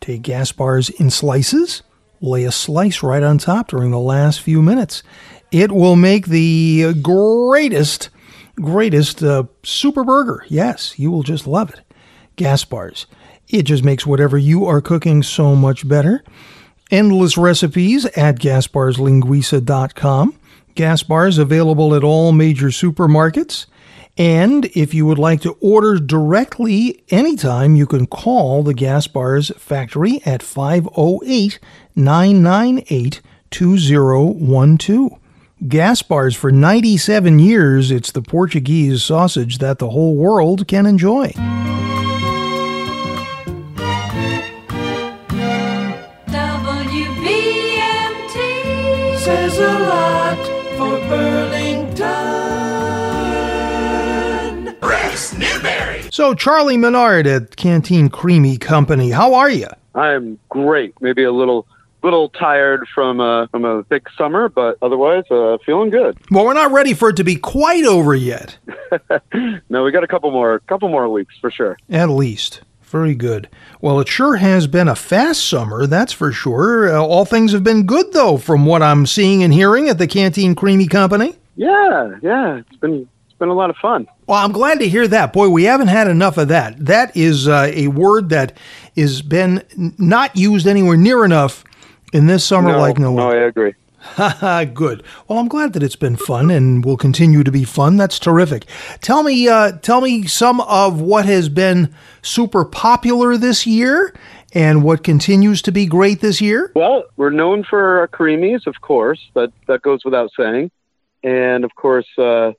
take 0.00 0.22
Gaspar's 0.22 0.90
in 0.90 1.10
slices, 1.10 1.82
lay 2.20 2.44
a 2.44 2.52
slice 2.52 3.02
right 3.02 3.22
on 3.22 3.38
top 3.38 3.68
during 3.68 3.90
the 3.90 3.98
last 3.98 4.40
few 4.40 4.60
minutes. 4.60 5.02
It 5.52 5.70
will 5.70 5.96
make 5.96 6.26
the 6.26 6.94
greatest, 7.00 8.10
greatest 8.56 9.22
uh, 9.22 9.44
super 9.62 10.02
burger. 10.02 10.44
Yes, 10.48 10.98
you 10.98 11.10
will 11.10 11.22
just 11.22 11.46
love 11.46 11.70
it. 11.72 11.80
Gaspar's. 12.36 13.06
It 13.48 13.62
just 13.64 13.84
makes 13.84 14.06
whatever 14.06 14.38
you 14.38 14.64
are 14.64 14.80
cooking 14.80 15.22
so 15.22 15.54
much 15.54 15.86
better. 15.86 16.24
Endless 16.92 17.38
recipes 17.38 18.04
at 18.04 18.38
gasparslinguica.com. 18.38 20.36
Gaspar's 20.76 21.38
available 21.38 21.94
at 21.94 22.04
all 22.04 22.32
major 22.32 22.66
supermarkets. 22.66 23.64
And 24.18 24.66
if 24.74 24.92
you 24.92 25.06
would 25.06 25.18
like 25.18 25.40
to 25.40 25.56
order 25.62 25.98
directly 25.98 27.02
anytime, 27.08 27.76
you 27.76 27.86
can 27.86 28.06
call 28.06 28.62
the 28.62 28.74
Gaspar's 28.74 29.50
factory 29.56 30.20
at 30.26 30.42
508 30.42 31.58
998 31.96 33.22
2012. 33.50 35.18
Gaspar's 35.62 36.36
for 36.36 36.52
97 36.52 37.38
years, 37.38 37.90
it's 37.90 38.12
the 38.12 38.20
Portuguese 38.20 39.02
sausage 39.02 39.56
that 39.58 39.78
the 39.78 39.88
whole 39.88 40.14
world 40.14 40.68
can 40.68 40.84
enjoy. 40.84 41.32
So, 56.12 56.34
Charlie 56.34 56.76
Menard 56.76 57.26
at 57.26 57.56
Canteen 57.56 58.10
Creemee 58.10 58.58
Company, 58.58 59.12
how 59.12 59.32
are 59.32 59.48
you? 59.48 59.68
I'm 59.94 60.38
great. 60.50 60.92
Maybe 61.00 61.24
a 61.24 61.32
little 61.32 61.66
little 62.02 62.28
tired 62.28 62.86
from 62.94 63.18
a 63.18 63.48
from 63.50 63.64
a 63.64 63.82
thick 63.84 64.10
summer, 64.18 64.50
but 64.50 64.76
otherwise 64.82 65.24
uh, 65.30 65.56
feeling 65.64 65.88
good. 65.88 66.18
Well, 66.30 66.44
we're 66.44 66.52
not 66.52 66.70
ready 66.70 66.92
for 66.92 67.08
it 67.08 67.16
to 67.16 67.24
be 67.24 67.36
quite 67.36 67.86
over 67.86 68.14
yet. 68.14 68.58
no, 69.70 69.84
we 69.84 69.90
got 69.90 70.04
a 70.04 70.06
couple 70.06 70.30
more 70.30 70.58
couple 70.58 70.90
more 70.90 71.08
weeks 71.08 71.34
for 71.40 71.50
sure. 71.50 71.78
At 71.88 72.10
least. 72.10 72.60
Very 72.82 73.14
good. 73.14 73.48
Well, 73.80 73.98
it 73.98 74.08
sure 74.08 74.36
has 74.36 74.66
been 74.66 74.88
a 74.88 74.94
fast 74.94 75.48
summer, 75.48 75.86
that's 75.86 76.12
for 76.12 76.30
sure. 76.30 76.94
Uh, 76.94 77.00
all 77.00 77.24
things 77.24 77.52
have 77.52 77.64
been 77.64 77.86
good, 77.86 78.12
though, 78.12 78.36
from 78.36 78.66
what 78.66 78.82
I'm 78.82 79.06
seeing 79.06 79.42
and 79.42 79.54
hearing 79.54 79.88
at 79.88 79.96
the 79.96 80.06
Canteen 80.06 80.54
Creemee 80.54 80.88
Company. 80.88 81.36
Yeah, 81.56 82.16
yeah, 82.20 82.56
it's 82.58 82.76
been 82.76 83.08
been 83.42 83.48
a 83.48 83.54
lot 83.54 83.70
of 83.70 83.76
fun. 83.76 84.06
Well, 84.28 84.38
I'm 84.38 84.52
glad 84.52 84.78
to 84.78 84.88
hear 84.88 85.08
that. 85.08 85.32
Boy, 85.32 85.48
we 85.48 85.64
haven't 85.64 85.88
had 85.88 86.06
enough 86.06 86.38
of 86.38 86.46
that. 86.48 86.78
That 86.78 87.16
is 87.16 87.48
uh, 87.48 87.72
a 87.74 87.88
word 87.88 88.28
that 88.28 88.56
has 88.96 89.20
been 89.20 89.64
not 89.98 90.36
used 90.36 90.68
anywhere 90.68 90.96
near 90.96 91.24
enough 91.24 91.64
in 92.12 92.28
this 92.28 92.44
summer 92.44 92.70
no, 92.70 92.78
like 92.78 92.98
no 93.00 93.10
one. 93.10 93.24
No, 93.24 93.30
I 93.32 93.46
agree. 93.48 93.74
Good. 94.74 95.02
Well, 95.26 95.40
I'm 95.40 95.48
glad 95.48 95.72
that 95.72 95.82
it's 95.82 95.96
been 95.96 96.14
fun 96.14 96.52
and 96.52 96.84
will 96.84 96.96
continue 96.96 97.42
to 97.42 97.50
be 97.50 97.64
fun. 97.64 97.96
That's 97.96 98.20
terrific. 98.20 98.64
Tell 99.00 99.24
me, 99.24 99.48
uh, 99.48 99.72
tell 99.72 100.00
me 100.00 100.24
some 100.28 100.60
of 100.60 101.00
what 101.00 101.24
has 101.24 101.48
been 101.48 101.92
super 102.22 102.64
popular 102.64 103.36
this 103.36 103.66
year 103.66 104.14
and 104.54 104.84
what 104.84 105.02
continues 105.02 105.62
to 105.62 105.72
be 105.72 105.86
great 105.86 106.20
this 106.20 106.40
year. 106.40 106.70
Well, 106.76 107.06
we're 107.16 107.30
known 107.30 107.64
for 107.64 107.98
our 107.98 108.06
creamies, 108.06 108.68
of 108.68 108.80
course. 108.82 109.20
That 109.34 109.52
that 109.66 109.82
goes 109.82 110.04
without 110.04 110.30
saying, 110.36 110.70
and 111.24 111.64
of 111.64 111.74
course, 111.74 112.06
uh, 112.18 112.52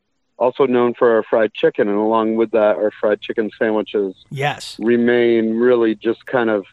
also 0.44 0.66
known 0.66 0.94
for 0.94 1.16
our 1.16 1.24
fried 1.24 1.54
chicken. 1.54 1.88
And 1.88 1.98
along 1.98 2.36
with 2.36 2.52
that, 2.52 2.76
our 2.76 2.92
fried 3.00 3.22
chicken 3.22 3.50
sandwiches. 3.58 4.14
Yes. 4.30 4.78
Remain 4.80 5.56
really 5.56 5.96
just 5.96 6.26
kind 6.26 6.50
of 6.50 6.66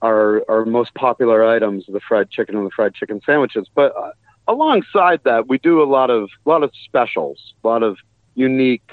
our 0.00 0.42
our 0.48 0.64
most 0.64 0.94
popular 0.94 1.44
items, 1.44 1.84
the 1.88 2.00
fried 2.00 2.30
chicken 2.30 2.56
and 2.56 2.66
the 2.66 2.70
fried 2.70 2.94
chicken 2.94 3.20
sandwiches. 3.26 3.66
But 3.74 3.94
uh, 3.96 4.12
alongside 4.46 5.20
that, 5.24 5.48
we 5.48 5.58
do 5.58 5.82
a 5.82 5.88
lot 5.96 6.10
of 6.10 6.28
a 6.46 6.48
lot 6.48 6.62
of 6.62 6.70
specials, 6.84 7.54
a 7.64 7.68
lot 7.68 7.82
of 7.82 7.96
unique 8.34 8.90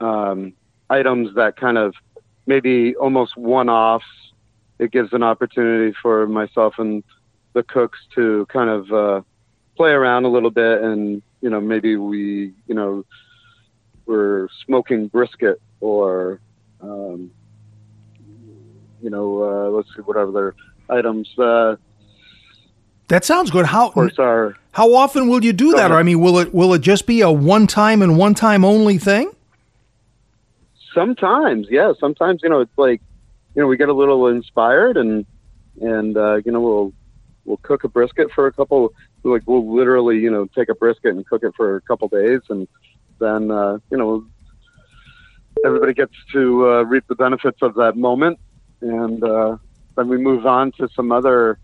um, 0.00 0.52
items 0.90 1.34
that 1.34 1.56
kind 1.56 1.78
of 1.78 1.94
maybe 2.46 2.94
almost 2.96 3.36
one-offs. 3.36 4.04
It 4.78 4.92
gives 4.92 5.12
an 5.12 5.22
opportunity 5.22 5.94
for 6.02 6.26
myself 6.26 6.74
and 6.78 7.04
the 7.52 7.62
cooks 7.62 7.98
to 8.14 8.46
kind 8.46 8.70
of 8.70 8.92
uh, 8.92 9.20
play 9.76 9.90
around 9.90 10.24
a 10.24 10.28
little 10.28 10.50
bit, 10.50 10.82
and 10.82 11.22
you 11.40 11.50
know 11.50 11.60
maybe 11.60 11.96
we 11.96 12.52
you 12.66 12.74
know 12.74 13.04
we're 14.06 14.48
smoking 14.64 15.08
brisket 15.08 15.60
or 15.80 16.40
um, 16.82 17.30
you 19.02 19.10
know, 19.10 19.42
uh, 19.42 19.68
let's 19.70 19.88
see 19.94 20.02
what 20.02 20.16
other 20.16 20.54
items. 20.88 21.28
Uh, 21.38 21.76
that 23.08 23.24
sounds 23.24 23.50
good. 23.50 23.66
How 23.66 23.88
of 23.88 23.94
course 23.94 24.18
our 24.18 24.56
how 24.72 24.94
often 24.94 25.28
will 25.28 25.44
you 25.44 25.52
do 25.52 25.72
that? 25.74 25.90
Or 25.90 25.96
I 25.96 26.02
mean, 26.02 26.20
will 26.20 26.38
it 26.38 26.54
will 26.54 26.74
it 26.74 26.80
just 26.80 27.06
be 27.06 27.22
a 27.22 27.30
one 27.30 27.66
time 27.66 28.02
and 28.02 28.16
one 28.16 28.34
time 28.34 28.64
only 28.64 28.98
thing? 28.98 29.32
Sometimes, 30.94 31.66
yeah. 31.70 31.92
Sometimes 31.98 32.40
you 32.42 32.48
know 32.48 32.60
it's 32.60 32.78
like 32.78 33.00
you 33.54 33.62
know 33.62 33.68
we 33.68 33.76
get 33.76 33.88
a 33.88 33.94
little 33.94 34.28
inspired 34.28 34.96
and 34.96 35.26
and 35.80 36.16
uh, 36.16 36.36
you 36.44 36.52
know 36.52 36.60
we'll 36.60 36.92
we'll 37.44 37.56
cook 37.58 37.84
a 37.84 37.88
brisket 37.88 38.30
for 38.32 38.46
a 38.46 38.52
couple 38.52 38.92
like 39.22 39.42
we'll 39.46 39.74
literally 39.74 40.18
you 40.18 40.30
know 40.30 40.46
take 40.54 40.68
a 40.68 40.74
brisket 40.74 41.14
and 41.14 41.26
cook 41.26 41.42
it 41.42 41.52
for 41.56 41.76
a 41.76 41.80
couple 41.82 42.08
days 42.08 42.40
and 42.48 42.66
then 43.18 43.50
uh, 43.50 43.78
you 43.90 43.96
know 43.96 44.24
everybody 45.64 45.92
gets 45.92 46.14
to 46.32 46.68
uh, 46.68 46.82
reap 46.82 47.04
the 47.08 47.14
benefits 47.14 47.58
of 47.62 47.74
that 47.74 47.96
moment 47.96 48.38
and 48.80 49.22
uh, 49.22 49.56
then 49.96 50.08
we 50.08 50.16
move 50.16 50.46
on 50.46 50.72
to 50.72 50.88
some 50.94 51.12
other 51.12 51.58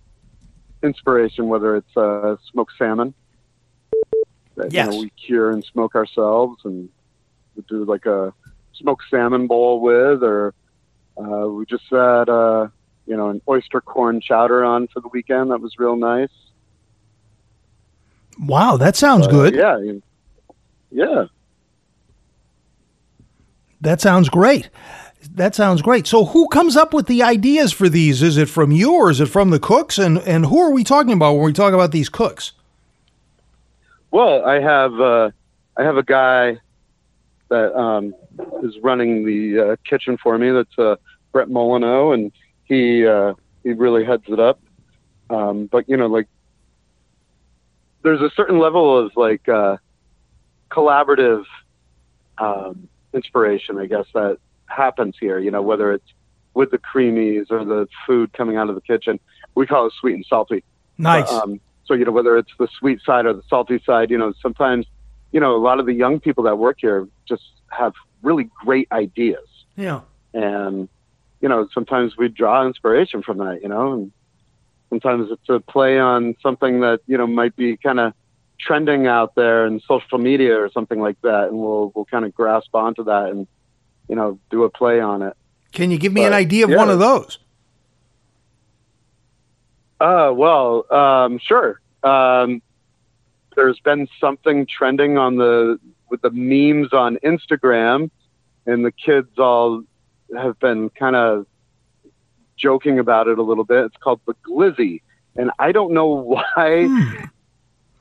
inspiration, 0.83 1.49
whether 1.49 1.77
it's 1.77 1.97
uh, 1.97 2.37
smoked 2.51 2.73
salmon 2.77 3.15
that 4.57 4.73
yes. 4.73 4.87
you 4.87 4.93
know, 4.93 5.01
we 5.01 5.11
cure 5.11 5.51
and 5.51 5.65
smoke 5.65 5.95
ourselves, 5.95 6.61
and 6.65 6.89
we 7.55 7.63
do 7.69 7.85
like 7.85 8.07
a 8.07 8.33
smoked 8.75 9.05
salmon 9.11 9.47
bowl 9.47 9.81
with, 9.81 10.23
or 10.23 10.55
uh, 11.19 11.49
we 11.49 11.67
just 11.67 11.85
had 11.91 12.29
uh, 12.29 12.69
you 13.07 13.17
know 13.17 13.29
an 13.29 13.41
oyster 13.49 13.81
corn 13.81 14.21
chowder 14.21 14.65
on 14.65 14.89
for 14.89 15.01
the 15.01 15.09
weekend. 15.09 15.51
That 15.51 15.61
was 15.61 15.79
real 15.79 15.97
nice. 15.97 16.31
Wow, 18.39 18.77
that 18.77 18.97
sounds 18.97 19.27
good. 19.27 19.55
Yeah, 19.55 19.79
yeah. 20.91 21.27
That 23.81 24.01
sounds 24.01 24.29
great. 24.29 24.69
That 25.35 25.55
sounds 25.55 25.83
great. 25.83 26.07
So, 26.07 26.25
who 26.25 26.49
comes 26.49 26.77
up 26.77 26.95
with 26.95 27.07
the 27.07 27.23
ideas 27.23 27.73
for 27.73 27.89
these? 27.89 28.23
Is 28.23 28.37
it 28.37 28.49
from 28.49 28.71
you, 28.71 28.95
or 28.95 29.11
is 29.11 29.21
it 29.21 29.27
from 29.27 29.51
the 29.51 29.59
cooks? 29.59 29.99
And 29.99 30.19
and 30.19 30.47
who 30.47 30.61
are 30.61 30.71
we 30.71 30.85
talking 30.85 31.13
about 31.13 31.35
when 31.35 31.45
we 31.45 31.53
talk 31.53 31.73
about 31.73 31.93
these 31.93 32.09
cooks? 32.09 32.53
Well, 34.11 34.45
I 34.45 34.61
have 34.61 35.01
uh, 35.01 35.31
I 35.77 35.83
have 35.83 35.97
a 35.97 36.03
guy 36.03 36.59
that 37.49 37.79
um, 37.79 38.15
is 38.63 38.79
running 38.79 39.25
the 39.25 39.61
uh, 39.73 39.77
kitchen 39.89 40.17
for 40.17 40.39
me. 40.39 40.51
That's 40.51 40.79
uh, 40.79 40.97
Brett 41.33 41.49
Molyneux, 41.49 42.13
and 42.13 42.33
he 42.65 43.07
uh, 43.07 43.35
he 43.63 43.73
really 43.73 44.05
heads 44.05 44.25
it 44.29 44.41
up. 44.41 44.61
Um, 45.29 45.67
but 45.67 45.89
you 45.89 45.97
know, 45.97 46.07
like 46.07 46.29
there's 48.07 48.21
a 48.21 48.31
certain 48.37 48.61
level 48.61 48.97
of 48.97 49.11
like 49.17 49.49
uh, 49.49 49.79
collaborative 50.71 51.45
um, 52.39 52.89
inspiration, 53.13 53.79
I 53.79 53.87
guess 53.87 54.07
that 54.15 54.39
happens 54.67 55.17
here. 55.19 55.41
You 55.41 55.51
know, 55.51 55.61
whether 55.61 55.93
it's 55.93 56.07
with 56.55 56.71
the 56.71 56.79
creamies 56.79 57.51
or 57.51 57.65
the 57.65 57.89
food 58.07 58.33
coming 58.33 58.59
out 58.59 58.69
of 58.69 58.77
the 58.77 58.81
kitchen, 58.81 59.19
we 59.57 59.67
call 59.67 59.89
it 59.89 59.93
sweet 60.01 60.15
and 60.15 60.25
salty. 60.25 60.63
Nice. 60.97 61.29
But, 61.29 61.43
um, 61.43 61.61
so 61.85 61.95
you 61.95 62.05
know, 62.05 62.13
whether 62.13 62.39
it's 62.39 62.53
the 62.61 62.69
sweet 62.79 63.01
side 63.05 63.27
or 63.27 63.33
the 63.33 63.43
salty 63.51 63.83
side, 63.85 64.11
you 64.11 64.19
know, 64.19 64.33
sometimes 64.41 64.87
you 65.33 65.41
know 65.41 65.57
a 65.57 65.59
lot 65.59 65.81
of 65.81 65.87
the 65.87 65.93
young 65.93 66.21
people 66.21 66.45
that 66.45 66.59
work 66.59 66.77
here 66.81 67.09
just 67.29 67.43
have 67.73 67.93
really 68.23 68.49
great 68.65 68.87
ideas. 68.93 69.49
Yeah. 69.75 70.03
And 70.33 70.89
you 71.41 71.49
know, 71.49 71.67
sometimes 71.75 72.17
we 72.17 72.29
draw 72.29 72.65
inspiration 72.65 73.25
from 73.25 73.39
that. 73.39 73.63
You 73.63 73.69
know, 73.69 73.95
and 73.95 74.13
sometimes 74.89 75.31
it's 75.31 75.49
a 75.49 75.61
play 75.61 75.99
on 75.99 76.35
something 76.43 76.81
that 76.81 77.01
you 77.07 77.19
know 77.19 77.27
might 77.27 77.57
be 77.57 77.77
kind 77.77 78.01
of 78.01 78.13
trending 78.59 79.07
out 79.07 79.35
there 79.35 79.67
in 79.67 79.81
social 79.81 80.19
media 80.19 80.57
or 80.59 80.71
something 80.71 81.01
like 81.01 81.21
that, 81.23 81.49
and 81.49 81.59
we'll 81.59 81.93
we'll 81.95 82.07
kind 82.07 82.25
of 82.25 82.35
grasp 82.35 82.75
onto 82.75 83.05
that 83.05 83.31
and 83.31 83.47
you 84.09 84.17
know, 84.17 84.39
do 84.51 84.65
a 84.65 84.71
play 84.71 85.01
on 85.01 85.23
it. 85.23 85.37
Can 85.73 85.91
you 85.91 85.99
give 85.99 86.13
me 86.13 86.23
but, 86.23 86.29
an 86.29 86.33
idea 86.33 86.65
of 86.65 86.71
yeah. 86.71 86.77
one 86.77 86.91
of 86.91 86.99
those? 86.99 87.39
Uh, 90.01 90.33
well, 90.35 90.93
um, 90.93 91.39
sure. 91.39 91.81
Um, 92.03 92.63
there's 93.55 93.81
been 93.81 94.07
something 94.21 94.67
trending 94.67 95.19
on 95.19 95.37
the 95.37 95.79
with 96.09 96.23
the 96.23 96.31
memes 96.31 96.93
on 96.93 97.17
Instagram, 97.25 98.11
and 98.67 98.85
the 98.85 98.93
kids 98.93 99.39
all 99.39 99.83
have 100.37 100.59
been 100.61 100.91
kind 100.91 101.17
of 101.17 101.47
joking 102.57 102.99
about 102.99 103.29
it 103.29 103.39
a 103.39 103.43
little 103.43 103.65
bit. 103.65 103.85
It's 103.85 103.97
called 103.97 104.21
the 104.27 104.35
Glizzy, 104.47 105.03
and 105.37 105.51
I 105.59 105.73
don't 105.73 105.93
know 105.93 106.07
why 106.07 106.87
hmm. 106.87 107.25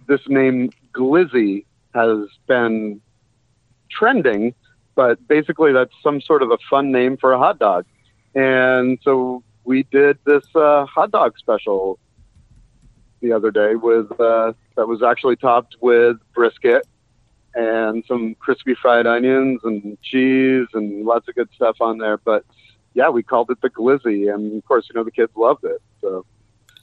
this 0.07 0.21
name 0.27 0.71
Glizzy 0.93 1.65
has 1.93 2.27
been 2.47 3.01
trending, 3.89 4.53
but 4.95 5.25
basically 5.27 5.71
that's 5.71 5.93
some 6.03 6.21
sort 6.21 6.41
of 6.41 6.51
a 6.51 6.57
fun 6.69 6.91
name 6.91 7.17
for 7.17 7.33
a 7.33 7.37
hot 7.37 7.59
dog. 7.59 7.85
And 8.33 8.99
so 9.01 9.43
we 9.63 9.83
did 9.83 10.17
this 10.25 10.43
uh, 10.55 10.85
hot 10.85 11.11
dog 11.11 11.37
special 11.37 11.97
the 13.21 13.31
other 13.31 13.49
day 13.49 13.75
with 13.75 14.11
uh, 14.19 14.53
that 14.75 14.87
was 14.87 15.01
actually 15.01 15.37
topped 15.37 15.77
with 15.81 16.17
brisket 16.33 16.85
and 17.55 18.03
some 18.07 18.35
crispy 18.35 18.75
fried 18.75 19.07
onions 19.07 19.61
and 19.63 19.97
cheese 20.01 20.67
and 20.73 21.05
lots 21.05 21.27
of 21.29 21.35
good 21.35 21.49
stuff 21.55 21.77
on 21.79 21.97
there. 21.97 22.17
But 22.17 22.45
yeah, 22.95 23.09
we 23.09 23.21
called 23.21 23.51
it 23.51 23.61
the 23.61 23.69
glizzy, 23.69 24.33
and 24.33 24.57
of 24.57 24.65
course, 24.65 24.87
you 24.89 24.97
know 24.97 25.03
the 25.03 25.11
kids 25.11 25.31
loved 25.35 25.65
it. 25.65 25.81
So 26.01 26.25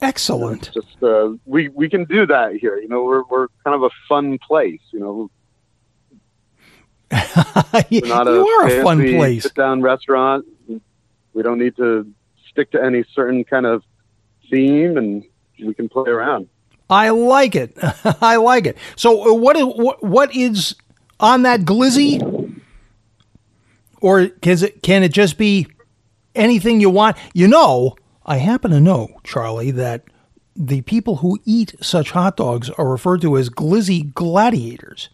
excellent. 0.01 0.71
You 0.73 0.81
know, 0.81 0.87
just 0.87 1.03
uh, 1.03 1.33
we 1.45 1.69
we 1.69 1.89
can 1.89 2.05
do 2.05 2.25
that 2.27 2.55
here. 2.55 2.77
You 2.79 2.87
know, 2.87 3.03
we're 3.03 3.23
we're 3.23 3.47
kind 3.63 3.75
of 3.75 3.83
a 3.83 3.89
fun 4.07 4.37
place. 4.37 4.79
You 4.91 4.99
know, 4.99 5.31
you 7.89 8.13
are 8.13 8.67
a 8.67 8.83
fun 8.83 9.01
place. 9.01 9.43
Sit 9.43 9.55
down 9.55 9.81
restaurant. 9.81 10.45
We 11.33 11.41
don't 11.41 11.57
need 11.57 11.75
to 11.77 12.07
stick 12.47 12.71
to 12.71 12.83
any 12.83 13.03
certain 13.13 13.43
kind 13.43 13.65
of 13.65 13.83
theme, 14.51 14.97
and 14.97 15.23
we 15.59 15.73
can 15.73 15.89
play 15.89 16.11
around. 16.11 16.47
I 16.91 17.09
like 17.09 17.55
it. 17.55 17.75
I 18.21 18.35
like 18.35 18.67
it. 18.67 18.77
So, 18.95 19.31
uh, 19.31 19.33
what 19.33 19.57
is 19.57 19.65
what, 19.65 20.03
what 20.03 20.35
is 20.35 20.75
on 21.19 21.41
that 21.41 21.61
glizzy, 21.61 22.61
or 23.99 24.27
can 24.27 24.63
it 24.63 24.83
can 24.83 25.01
it 25.01 25.11
just 25.11 25.39
be 25.39 25.67
anything 26.35 26.79
you 26.79 26.89
want? 26.89 27.17
You 27.33 27.47
know, 27.47 27.95
I 28.25 28.37
happen 28.37 28.71
to 28.71 28.79
know, 28.79 29.19
Charlie, 29.23 29.71
that 29.71 30.03
the 30.55 30.81
people 30.81 31.17
who 31.17 31.39
eat 31.45 31.75
such 31.81 32.11
hot 32.11 32.37
dogs 32.37 32.69
are 32.71 32.89
referred 32.89 33.21
to 33.21 33.37
as 33.37 33.49
glizzy 33.49 34.13
gladiators. 34.13 35.09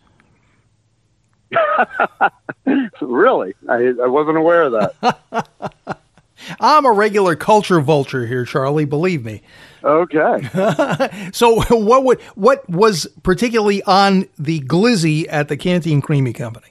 really? 3.01 3.53
I, 3.67 3.93
I 4.03 4.07
wasn't 4.07 4.37
aware 4.37 4.63
of 4.63 4.73
that. 4.73 5.97
I'm 6.59 6.85
a 6.85 6.91
regular 6.91 7.35
culture 7.35 7.81
vulture 7.81 8.25
here, 8.25 8.45
Charlie. 8.45 8.85
Believe 8.85 9.25
me. 9.25 9.41
Okay. 9.83 10.49
So, 11.31 11.61
what 11.75 12.03
would 12.03 12.21
what 12.35 12.67
was 12.69 13.07
particularly 13.23 13.83
on 13.83 14.27
the 14.37 14.61
glizzy 14.61 15.25
at 15.29 15.47
the 15.47 15.57
Canteen 15.57 16.01
Creemee 16.01 16.33
Company? 16.33 16.67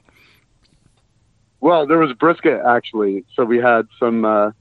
Well, 1.61 1.87
there 1.87 1.99
was 1.99 2.13
brisket 2.15 2.61
actually. 2.67 3.25
So 3.35 3.45
we 3.45 3.59
had 3.59 3.87
some 3.99 4.25
uh, 4.25 4.53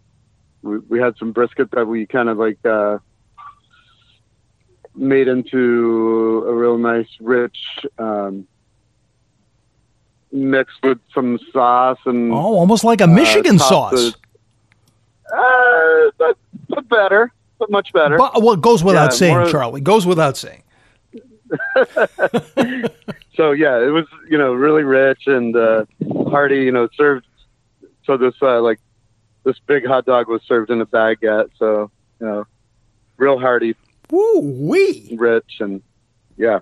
we, 0.62 0.80
we 0.80 1.00
had 1.00 1.16
some 1.18 1.32
brisket 1.32 1.72
that 1.72 1.86
we 1.88 2.06
kind 2.06 2.30
of 2.30 2.38
like 2.38 2.64
uh, 2.66 2.98
made 4.96 5.28
into 5.28 6.44
a 6.48 6.54
real 6.54 6.78
nice, 6.78 7.08
rich 7.20 7.58
um, 8.00 8.48
mix 10.32 10.74
with 10.84 11.00
some 11.14 11.40
sauce 11.54 12.00
and 12.06 12.32
Oh, 12.32 12.36
almost 12.58 12.84
like 12.84 13.02
a 13.02 13.08
Michigan 13.08 13.58
top 13.58 13.92
sauce. 13.94 14.16
uh, 15.34 16.12
but, 16.18 16.38
but 16.68 16.90
better, 16.90 17.32
but 17.60 17.70
much 17.70 17.94
better. 17.94 18.18
But, 18.18 18.42
well, 18.42 18.54
it 18.54 18.62
goes 18.62 18.84
without 18.84 19.12
Yeah, 19.12 19.18
saying, 19.18 19.52
Charlie. 19.52 19.82
Goes 19.82 20.06
without 20.06 20.36
saying. 20.36 20.64
so 23.36 23.52
yeah, 23.52 23.78
it 23.80 23.92
was 23.92 24.06
you 24.30 24.38
know 24.38 24.54
really 24.54 24.84
rich 24.84 25.28
and 25.28 25.56
uh, 25.56 25.86
hearty. 26.30 26.64
You 26.64 26.72
know, 26.72 26.88
served. 26.96 27.26
So 28.06 28.18
this 28.18 28.34
uh, 28.42 28.62
like 28.62 28.80
this 29.44 29.58
big 29.66 29.86
hot 29.86 30.06
dog 30.06 30.28
was 30.28 30.42
served 30.44 30.70
in 30.72 30.82
a 30.82 30.86
baguette. 30.86 31.50
So 31.58 31.92
you 32.20 32.28
know, 32.28 32.46
real 33.18 33.40
hearty, 33.40 33.76
Woo 34.10 34.40
wee! 34.40 35.16
rich, 35.18 35.58
and 35.60 35.82
yeah. 36.38 36.60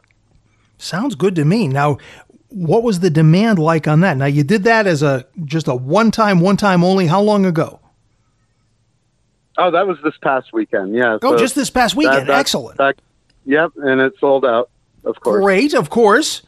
Sounds 0.77 1.15
good 1.15 1.35
to 1.35 1.45
me. 1.45 1.67
Now, 1.67 1.97
what 2.49 2.83
was 2.83 2.99
the 2.99 3.09
demand 3.09 3.59
like 3.59 3.87
on 3.87 4.01
that? 4.01 4.17
Now, 4.17 4.25
you 4.25 4.43
did 4.43 4.63
that 4.63 4.87
as 4.87 5.01
a 5.03 5.25
just 5.45 5.67
a 5.67 5.75
one 5.75 6.11
time, 6.11 6.39
one 6.41 6.57
time 6.57 6.83
only. 6.83 7.07
How 7.07 7.21
long 7.21 7.45
ago? 7.45 7.79
Oh, 9.57 9.71
that 9.71 9.87
was 9.87 9.97
this 10.03 10.15
past 10.21 10.51
weekend. 10.51 10.93
Yeah. 10.93 11.17
Oh, 11.21 11.31
so 11.31 11.37
just 11.37 11.55
this 11.55 11.69
past 11.69 11.95
weekend. 11.95 12.21
that- 12.21 12.27
that- 12.27 12.39
Excellent. 12.39 12.77
that- 12.77 12.99
yep, 13.45 13.71
and 13.77 14.01
it 14.01 14.13
sold 14.19 14.43
out. 14.45 14.69
Of 15.05 15.19
course. 15.21 15.43
Great, 15.43 15.73
of 15.73 15.89
course. 15.89 16.41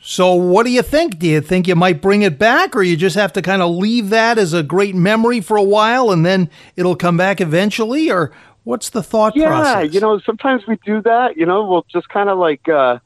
So, 0.00 0.32
what 0.34 0.64
do 0.64 0.70
you 0.70 0.82
think? 0.82 1.18
Do 1.18 1.26
you 1.26 1.40
think 1.40 1.66
you 1.66 1.74
might 1.74 2.00
bring 2.00 2.22
it 2.22 2.38
back, 2.38 2.76
or 2.76 2.82
you 2.82 2.96
just 2.96 3.16
have 3.16 3.32
to 3.34 3.42
kind 3.42 3.60
of 3.60 3.70
leave 3.74 4.10
that 4.10 4.38
as 4.38 4.52
a 4.52 4.62
great 4.62 4.94
memory 4.94 5.40
for 5.40 5.56
a 5.56 5.62
while 5.62 6.10
and 6.12 6.24
then 6.24 6.48
it'll 6.76 6.96
come 6.96 7.16
back 7.16 7.40
eventually? 7.40 8.10
Or 8.10 8.30
what's 8.62 8.90
the 8.90 9.02
thought 9.02 9.34
Yeah, 9.34 9.48
process? 9.48 9.92
you 9.92 10.00
know, 10.00 10.20
sometimes 10.20 10.66
we 10.66 10.76
do 10.84 11.02
that. 11.02 11.36
You 11.36 11.46
know, 11.46 11.66
we'll 11.66 11.86
just 11.92 12.08
kind 12.08 12.28
of 12.28 12.38
like 12.38 12.68
uh, 12.68 13.00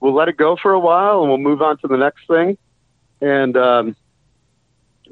we'll 0.00 0.14
let 0.14 0.28
it 0.28 0.36
go 0.36 0.56
for 0.56 0.72
a 0.72 0.78
while, 0.80 1.20
and 1.20 1.28
we'll 1.28 1.38
move 1.38 1.60
on 1.60 1.78
to 1.78 1.88
the 1.88 1.96
next 1.96 2.26
thing, 2.28 2.56
and 3.20 3.56
um, 3.56 3.96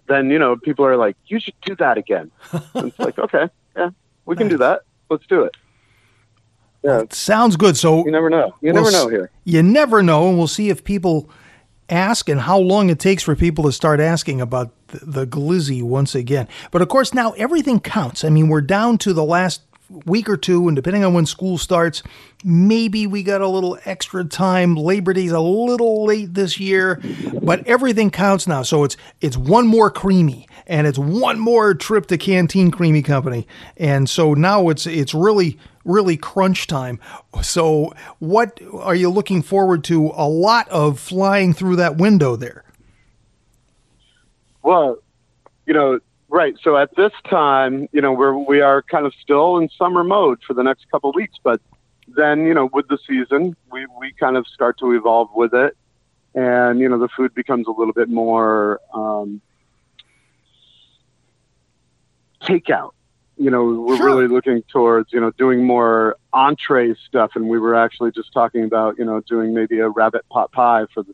then 0.06 0.30
you 0.30 0.38
know, 0.38 0.56
people 0.56 0.86
are 0.86 0.96
like, 0.96 1.16
"You 1.26 1.40
should 1.40 1.54
do 1.64 1.74
that 1.76 1.98
again." 1.98 2.30
It's 2.76 2.98
like, 2.98 3.18
okay, 3.18 3.48
yeah, 3.76 3.90
we 4.24 4.36
can 4.36 4.48
do 4.48 4.58
that. 4.58 4.82
Let's 5.10 5.26
do 5.26 5.42
it. 5.42 5.56
Yeah, 6.82 7.04
Sounds 7.10 7.56
good. 7.56 7.76
So, 7.76 8.04
you 8.04 8.10
never 8.10 8.28
know. 8.28 8.54
You 8.60 8.72
We'll 8.72 8.82
never 8.84 8.90
know 8.90 9.08
here. 9.08 9.30
you 9.44 9.62
never 9.62 10.02
know, 10.02 10.28
and 10.28 10.36
we'll 10.38 10.48
see 10.48 10.68
if 10.68 10.82
people 10.82 11.30
ask 11.88 12.28
and 12.28 12.40
how 12.40 12.58
long 12.58 12.90
it 12.90 12.98
takes 12.98 13.22
for 13.22 13.36
people 13.36 13.64
to 13.64 13.72
start 13.72 14.00
asking 14.00 14.40
about 14.40 14.70
the, 14.88 14.98
the 15.04 15.26
glizzy 15.26 15.82
once 15.82 16.14
again. 16.14 16.48
But 16.70 16.82
of 16.82 16.88
course, 16.88 17.12
now 17.14 17.32
everything 17.32 17.78
counts. 17.80 18.24
I 18.24 18.30
mean, 18.30 18.48
we're 18.48 18.62
down 18.62 18.98
to 18.98 19.12
the 19.12 19.24
last 19.24 19.62
week 20.06 20.28
or 20.28 20.38
two, 20.38 20.66
and 20.68 20.74
depending 20.74 21.04
on 21.04 21.12
when 21.12 21.26
school 21.26 21.58
starts, 21.58 22.02
maybe 22.42 23.06
we 23.06 23.22
got 23.22 23.42
a 23.42 23.48
little 23.48 23.78
extra 23.84 24.24
time. 24.24 24.74
Labor 24.74 25.12
Day's 25.12 25.32
a 25.32 25.40
little 25.40 26.04
late 26.06 26.32
this 26.34 26.58
year, 26.58 27.00
but 27.42 27.66
everything 27.66 28.10
counts 28.10 28.46
now. 28.46 28.62
So 28.62 28.84
it's 28.84 28.96
it's 29.20 29.36
one 29.36 29.66
more 29.66 29.90
creamy, 29.90 30.48
and 30.66 30.86
it's 30.86 30.98
one 30.98 31.38
more 31.38 31.74
trip 31.74 32.06
to 32.06 32.16
Canteen 32.16 32.70
Creemee 32.70 33.02
Company, 33.02 33.46
and 33.76 34.08
so 34.08 34.32
now 34.34 34.70
it's 34.70 34.86
it's 34.86 35.12
really 35.12 35.58
really 35.84 36.16
crunch 36.16 36.66
time. 36.66 37.00
So, 37.42 37.92
what 38.18 38.60
are 38.72 38.94
you 38.94 39.10
looking 39.10 39.42
forward 39.42 39.84
to? 39.84 40.12
A 40.14 40.28
lot 40.28 40.68
of 40.68 40.98
flying 40.98 41.52
through 41.52 41.76
that 41.76 41.96
window 41.96 42.36
there. 42.36 42.64
Well, 44.62 44.98
you 45.66 45.74
know, 45.74 46.00
right. 46.28 46.54
So 46.62 46.76
at 46.76 46.94
this 46.96 47.12
time, 47.28 47.88
you 47.92 48.00
know, 48.00 48.12
we're 48.12 48.36
we 48.36 48.60
are 48.60 48.82
kind 48.82 49.06
of 49.06 49.12
still 49.20 49.58
in 49.58 49.68
summer 49.70 50.04
mode 50.04 50.40
for 50.46 50.54
the 50.54 50.62
next 50.62 50.90
couple 50.90 51.12
weeks, 51.12 51.36
but 51.42 51.60
then, 52.08 52.44
you 52.46 52.54
know, 52.54 52.68
with 52.72 52.88
the 52.88 52.98
season, 53.06 53.56
we 53.70 53.86
we 53.98 54.12
kind 54.12 54.36
of 54.36 54.46
start 54.46 54.78
to 54.78 54.92
evolve 54.92 55.30
with 55.34 55.54
it, 55.54 55.76
and 56.34 56.80
you 56.80 56.88
know, 56.88 56.98
the 56.98 57.08
food 57.08 57.34
becomes 57.34 57.66
a 57.66 57.70
little 57.70 57.94
bit 57.94 58.08
more 58.08 58.80
um, 58.92 59.40
takeout. 62.42 62.92
You 63.42 63.50
know, 63.50 63.64
we're 63.64 63.96
Sure. 63.96 64.06
really 64.06 64.28
looking 64.28 64.62
towards 64.70 65.12
you 65.12 65.20
know 65.20 65.32
doing 65.32 65.64
more 65.66 66.16
entree 66.32 66.94
stuff, 67.08 67.32
and 67.34 67.48
we 67.48 67.58
were 67.58 67.74
actually 67.74 68.12
just 68.12 68.32
talking 68.32 68.62
about 68.64 68.98
you 68.98 69.04
know 69.04 69.20
doing 69.28 69.52
maybe 69.52 69.80
a 69.80 69.88
rabbit 69.88 70.22
pot 70.30 70.52
pie 70.52 70.84
for 70.94 71.02
the 71.02 71.12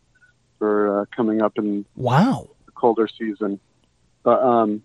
for 0.58 1.00
uh, 1.00 1.04
coming 1.16 1.40
up 1.40 1.56
in 1.56 1.86
Wow. 1.96 2.48
the 2.66 2.72
colder 2.72 3.08
season. 3.08 3.58
But 4.24 4.42
um, 4.42 4.82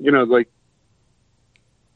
you 0.00 0.10
know, 0.10 0.24
like 0.24 0.48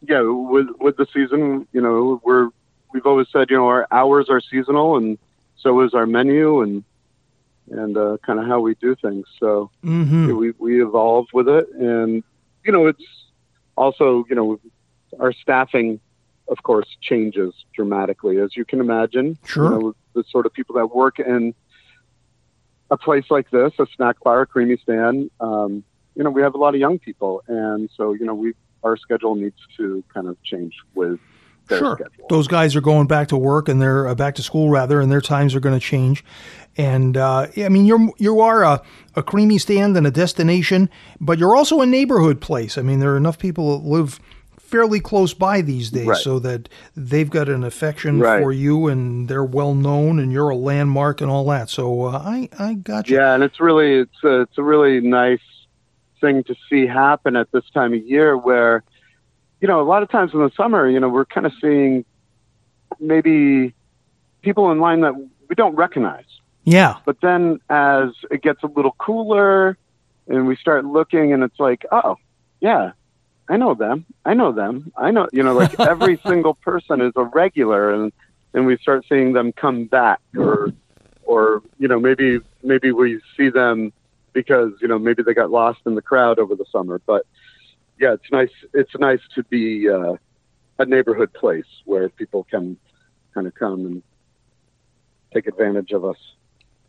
yeah, 0.08 0.20
with 0.22 0.68
with 0.78 0.96
the 0.96 1.06
season, 1.12 1.66
you 1.72 1.80
know, 1.80 2.20
we're 2.24 2.50
we've 2.92 3.06
always 3.06 3.26
said, 3.32 3.50
you 3.50 3.56
know, 3.56 3.66
our 3.66 3.88
hours 3.90 4.28
are 4.30 4.40
seasonal, 4.40 4.96
and 4.96 5.18
so 5.56 5.80
is 5.80 5.94
our 5.94 6.06
menu, 6.06 6.62
and 6.62 6.84
and 7.70 7.96
uh, 7.96 8.18
kind 8.24 8.38
of 8.38 8.46
how 8.46 8.60
we 8.60 8.76
do 8.76 8.94
things. 9.02 9.26
So 9.40 9.70
hmm 9.82 10.36
we 10.36 10.52
we 10.58 10.80
evolve 10.82 11.26
with 11.32 11.48
it, 11.48 11.68
and 11.70 12.22
you 12.64 12.72
know, 12.72 12.86
it's 12.86 13.02
also 13.80 14.24
you 14.28 14.36
know, 14.36 14.60
our 15.18 15.32
staffing, 15.32 16.00
of 16.48 16.62
course, 16.62 16.88
changes 17.00 17.52
dramatically, 17.74 18.38
as 18.38 18.56
you 18.56 18.64
can 18.64 18.80
imagine. 18.80 19.38
Sure. 19.44 19.64
You 19.64 19.70
know, 19.70 19.94
the 20.14 20.24
sort 20.30 20.46
of 20.46 20.52
people 20.52 20.74
that 20.76 20.88
work 20.94 21.18
in 21.18 21.54
a 22.90 22.96
place 22.96 23.24
like 23.30 23.50
this, 23.50 23.72
a 23.78 23.86
snack 23.96 24.16
bar, 24.20 24.42
a 24.42 24.46
creamy 24.46 24.76
stand, 24.76 25.30
um, 25.40 25.84
you 26.16 26.24
know, 26.24 26.30
we 26.30 26.42
have 26.42 26.54
a 26.54 26.58
lot 26.58 26.74
of 26.74 26.80
young 26.80 26.98
people, 26.98 27.42
and 27.46 27.88
so 27.96 28.12
you 28.12 28.26
know, 28.26 28.34
we 28.34 28.52
our 28.82 28.96
schedule 28.96 29.34
needs 29.34 29.60
to 29.76 30.02
kind 30.12 30.26
of 30.26 30.36
change 30.42 30.74
with 30.94 31.20
Sure. 31.78 31.96
schedule. 31.96 32.26
Those 32.28 32.48
guys 32.48 32.76
are 32.76 32.80
going 32.80 33.06
back 33.06 33.28
to 33.28 33.36
work 33.36 33.68
and 33.68 33.80
they're 33.80 34.06
uh, 34.08 34.14
back 34.14 34.34
to 34.36 34.42
school 34.42 34.68
rather, 34.70 35.00
and 35.00 35.10
their 35.10 35.20
times 35.20 35.54
are 35.54 35.60
going 35.60 35.78
to 35.78 35.84
change. 35.84 36.24
And 36.76 37.16
uh, 37.16 37.48
I 37.56 37.68
mean, 37.68 37.84
you're 37.86 38.10
you 38.18 38.40
are 38.40 38.62
a, 38.62 38.82
a 39.16 39.22
creamy 39.22 39.58
stand 39.58 39.96
and 39.96 40.06
a 40.06 40.10
destination, 40.10 40.88
but 41.20 41.38
you're 41.38 41.56
also 41.56 41.80
a 41.80 41.86
neighborhood 41.86 42.40
place. 42.40 42.78
I 42.78 42.82
mean, 42.82 43.00
there 43.00 43.12
are 43.12 43.16
enough 43.16 43.38
people 43.38 43.78
that 43.78 43.86
live 43.88 44.20
fairly 44.58 45.00
close 45.00 45.34
by 45.34 45.60
these 45.62 45.90
days, 45.90 46.06
Right. 46.06 46.16
so 46.16 46.38
that 46.38 46.68
they've 46.96 47.28
got 47.28 47.48
an 47.48 47.64
affection 47.64 48.20
Right. 48.20 48.40
for 48.40 48.52
you, 48.52 48.86
and 48.86 49.26
they're 49.26 49.42
well 49.44 49.74
known, 49.74 50.20
and 50.20 50.30
you're 50.30 50.50
a 50.50 50.56
landmark 50.56 51.20
and 51.20 51.28
all 51.28 51.44
that. 51.46 51.68
So 51.70 52.04
uh, 52.04 52.22
I 52.24 52.48
I 52.56 52.74
got 52.74 53.08
you. 53.10 53.16
Yeah, 53.16 53.34
and 53.34 53.42
it's 53.42 53.58
really 53.58 53.94
it's 53.94 54.22
a, 54.24 54.42
it's 54.42 54.56
a 54.58 54.62
really 54.62 55.00
nice 55.00 55.40
thing 56.20 56.44
to 56.44 56.54
see 56.68 56.86
happen 56.86 57.34
at 57.34 57.50
this 57.50 57.64
time 57.74 57.92
of 57.94 58.04
year 58.06 58.36
where 58.36 58.84
you 59.60 59.68
know 59.68 59.80
a 59.80 59.84
lot 59.84 60.02
of 60.02 60.10
times 60.10 60.32
in 60.32 60.40
the 60.40 60.50
summer 60.56 60.88
you 60.88 61.00
know 61.00 61.08
we're 61.08 61.24
kind 61.24 61.46
of 61.46 61.52
seeing 61.60 62.04
maybe 62.98 63.74
people 64.42 64.70
in 64.72 64.80
line 64.80 65.00
that 65.00 65.14
we 65.14 65.54
don't 65.54 65.74
recognize. 65.76 66.24
Yeah. 66.64 66.96
but 67.04 67.20
then 67.20 67.58
as 67.68 68.10
it 68.30 68.42
gets 68.42 68.62
a 68.62 68.66
little 68.66 68.94
cooler 68.98 69.76
and 70.28 70.46
we 70.46 70.56
start 70.56 70.84
looking 70.84 71.32
and 71.32 71.42
it's 71.42 71.58
like 71.58 71.84
oh 71.90 72.16
yeah 72.60 72.92
i 73.48 73.56
know 73.56 73.74
them. 73.74 74.06
I 74.24 74.34
know 74.34 74.52
them. 74.52 74.92
I 74.96 75.10
know 75.10 75.28
you 75.32 75.42
know 75.42 75.54
like 75.54 75.78
every 75.94 76.20
single 76.26 76.54
person 76.54 77.00
is 77.00 77.12
a 77.16 77.24
regular 77.24 77.92
and 77.94 78.12
and 78.52 78.66
we 78.66 78.76
start 78.78 79.04
seeing 79.08 79.32
them 79.32 79.52
come 79.52 79.86
back 79.86 80.20
or 80.36 80.72
or 81.22 81.62
you 81.78 81.88
know 81.88 81.98
maybe 81.98 82.40
maybe 82.62 82.92
we 82.92 83.20
see 83.36 83.48
them 83.48 83.92
because 84.32 84.72
you 84.80 84.88
know 84.88 84.98
maybe 84.98 85.22
they 85.22 85.34
got 85.34 85.50
lost 85.50 85.80
in 85.86 85.94
the 85.94 86.02
crowd 86.02 86.38
over 86.38 86.54
the 86.54 86.64
summer. 86.70 87.00
But 87.06 87.26
yeah 88.00 88.14
it's 88.14 88.30
nice 88.32 88.50
it's 88.74 88.94
nice 88.98 89.20
to 89.34 89.42
be 89.44 89.88
uh, 89.88 90.14
a 90.78 90.84
neighborhood 90.86 91.32
place 91.32 91.64
where 91.84 92.08
people 92.08 92.44
can 92.50 92.76
kind 93.34 93.46
of 93.46 93.54
come 93.54 93.86
and 93.86 94.02
take 95.32 95.46
advantage 95.46 95.92
of 95.92 96.04
us 96.04 96.16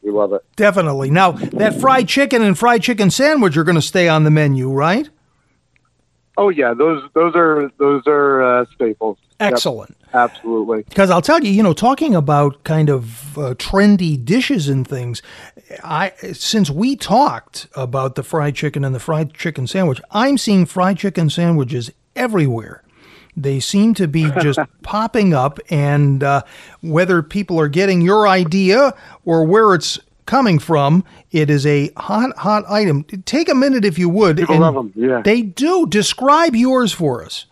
we 0.01 0.09
love 0.09 0.33
it 0.33 0.43
Definitely. 0.55 1.11
Now, 1.11 1.33
that 1.33 1.79
fried 1.79 2.07
chicken 2.07 2.41
and 2.41 2.57
fried 2.57 2.81
chicken 2.81 3.11
sandwich 3.11 3.55
are 3.55 3.63
going 3.63 3.75
to 3.75 3.83
stay 3.83 4.07
on 4.07 4.23
the 4.23 4.31
menu, 4.31 4.71
right? 4.71 5.07
oh 6.37 6.49
yeah 6.49 6.73
those 6.73 7.03
those 7.13 7.33
are 7.35 7.69
those 7.77 8.03
are 8.07 8.41
uh, 8.41 8.65
staples 8.73 9.17
Yep, 9.41 9.53
Excellent. 9.53 9.97
absolutely 10.13 10.83
Because 10.83 11.09
I'll 11.09 11.21
tell 11.21 11.43
you, 11.43 11.51
you 11.51 11.63
know, 11.63 11.73
talking 11.73 12.13
about 12.15 12.63
kind 12.63 12.89
of 12.89 13.37
uh, 13.37 13.55
trendy 13.55 14.23
dishes 14.23 14.69
and 14.69 14.87
things, 14.87 15.21
I 15.83 16.11
since 16.33 16.69
we 16.69 16.95
talked 16.95 17.67
about 17.75 18.15
the 18.15 18.23
fried 18.23 18.55
chicken 18.55 18.85
and 18.85 18.93
the 18.93 18.99
fried 18.99 19.33
chicken 19.33 19.67
sandwich, 19.67 19.99
I'm 20.11 20.37
seeing 20.37 20.65
fried 20.65 20.97
chicken 20.97 21.29
sandwiches 21.29 21.91
everywhere. 22.15 22.83
They 23.35 23.59
seem 23.59 23.93
to 23.95 24.07
be 24.07 24.29
just 24.41 24.59
popping 24.83 25.33
up, 25.33 25.59
and 25.69 26.23
uh, 26.23 26.43
whether 26.81 27.23
people 27.23 27.59
are 27.59 27.69
getting 27.69 28.01
your 28.01 28.27
idea 28.27 28.93
or 29.25 29.45
where 29.45 29.73
it's 29.73 29.99
coming 30.25 30.59
from. 30.59 31.03
It 31.31 31.49
is 31.49 31.65
a 31.65 31.91
hot, 31.97 32.37
hot 32.37 32.63
item. 32.69 33.03
Take 33.03 33.49
a 33.49 33.55
minute 33.55 33.83
if 33.83 33.97
you 33.99 34.07
would. 34.09 34.37
People 34.37 34.55
and 34.55 34.61
love 34.61 34.75
them. 34.75 34.93
Yeah. 34.95 35.21
They 35.21 35.41
do. 35.41 35.85
Describe 35.87 36.55
yours 36.55 36.93
for 36.93 37.23
us. 37.23 37.47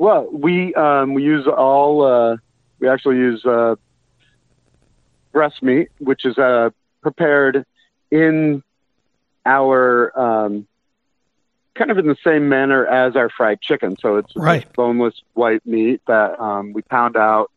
Well, 0.00 0.28
we 0.32 0.74
um, 0.76 1.12
we 1.12 1.22
use 1.24 1.46
all. 1.46 2.02
Uh, 2.06 2.36
we 2.80 2.88
actually 2.88 3.18
use 3.18 3.44
uh, 3.44 3.76
breast 5.30 5.62
meat, 5.62 5.88
which 5.98 6.24
is 6.24 6.38
uh, 6.38 6.70
prepared 7.02 7.66
in 8.10 8.62
our 9.44 10.18
um, 10.18 10.66
kind 11.74 11.90
of 11.90 11.98
in 11.98 12.06
the 12.06 12.16
same 12.24 12.48
manner 12.48 12.86
as 12.86 13.14
our 13.14 13.28
fried 13.28 13.60
chicken. 13.60 13.96
So 14.00 14.16
it's 14.16 14.32
Right. 14.36 14.66
boneless 14.74 15.14
white 15.34 15.66
meat 15.66 16.00
that 16.06 16.40
um, 16.40 16.72
we 16.72 16.80
pound 16.80 17.16
out, 17.16 17.50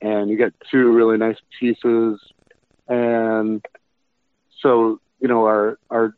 and 0.00 0.30
you 0.30 0.38
get 0.38 0.54
two 0.70 0.92
really 0.92 1.18
nice 1.18 1.38
pieces. 1.60 2.20
And 2.88 3.62
so 4.60 4.98
you 5.20 5.28
know 5.28 5.44
our 5.44 5.78
our 5.90 6.14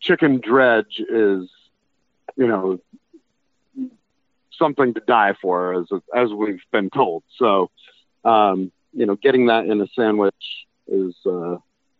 chicken 0.00 0.40
dredge 0.40 0.98
is 1.10 1.50
you 2.36 2.46
know 2.46 2.78
something 4.58 4.94
to 4.94 5.00
die 5.00 5.34
for, 5.40 5.74
as 5.74 5.86
as 6.14 6.30
we've 6.30 6.62
been 6.70 6.90
told. 6.90 7.22
So, 7.36 7.70
um, 8.24 8.72
you 8.92 9.06
know, 9.06 9.16
getting 9.16 9.46
that 9.46 9.66
in 9.66 9.80
a 9.80 9.86
sandwich 9.88 10.66
is 10.86 11.14
uh, 11.26 11.56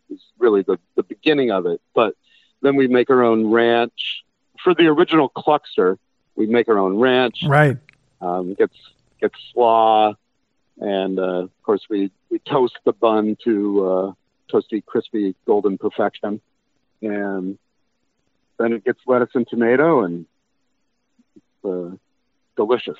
is 0.09 0.21
really 0.37 0.61
the 0.61 0.77
the 0.95 1.03
beginning 1.03 1.51
of 1.51 1.65
it. 1.65 1.81
But 1.93 2.15
then 2.61 2.75
we 2.75 2.87
make 2.87 3.09
our 3.09 3.23
own 3.23 3.51
ranch 3.51 4.23
for 4.63 4.73
the 4.73 4.87
original 4.87 5.29
cluckster. 5.29 5.97
We 6.35 6.47
make 6.47 6.67
our 6.69 6.79
own 6.79 6.99
ranch. 6.99 7.43
Right. 7.45 7.77
Um, 8.21 8.53
gets 8.53 8.77
gets 9.19 9.35
slaw, 9.51 10.13
and 10.79 11.19
uh, 11.19 11.43
of 11.43 11.63
course 11.63 11.85
we 11.89 12.11
we 12.29 12.39
toast 12.39 12.77
the 12.85 12.93
bun 12.93 13.37
to 13.43 13.85
uh, 13.85 14.11
toasty, 14.51 14.83
crispy, 14.85 15.35
golden 15.45 15.77
perfection, 15.77 16.41
and 17.01 17.57
then 18.57 18.73
it 18.73 18.85
gets 18.85 18.99
lettuce 19.05 19.31
and 19.33 19.47
tomato, 19.47 20.03
and 20.03 20.25
it's 21.35 21.65
uh, 21.65 21.95
delicious. 22.55 22.97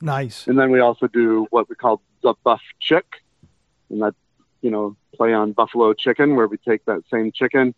Nice. 0.00 0.46
And 0.46 0.58
then 0.58 0.70
we 0.70 0.80
also 0.80 1.06
do 1.06 1.46
what 1.50 1.68
we 1.68 1.74
call 1.74 2.02
the 2.22 2.34
buff 2.44 2.60
chick, 2.80 3.22
and 3.90 4.02
that 4.02 4.14
you 4.62 4.70
know 4.70 4.96
play 5.14 5.32
on 5.32 5.52
buffalo 5.52 5.94
chicken, 5.94 6.36
where 6.36 6.46
we 6.46 6.58
take 6.58 6.84
that 6.86 7.02
same 7.10 7.32
chicken 7.32 7.74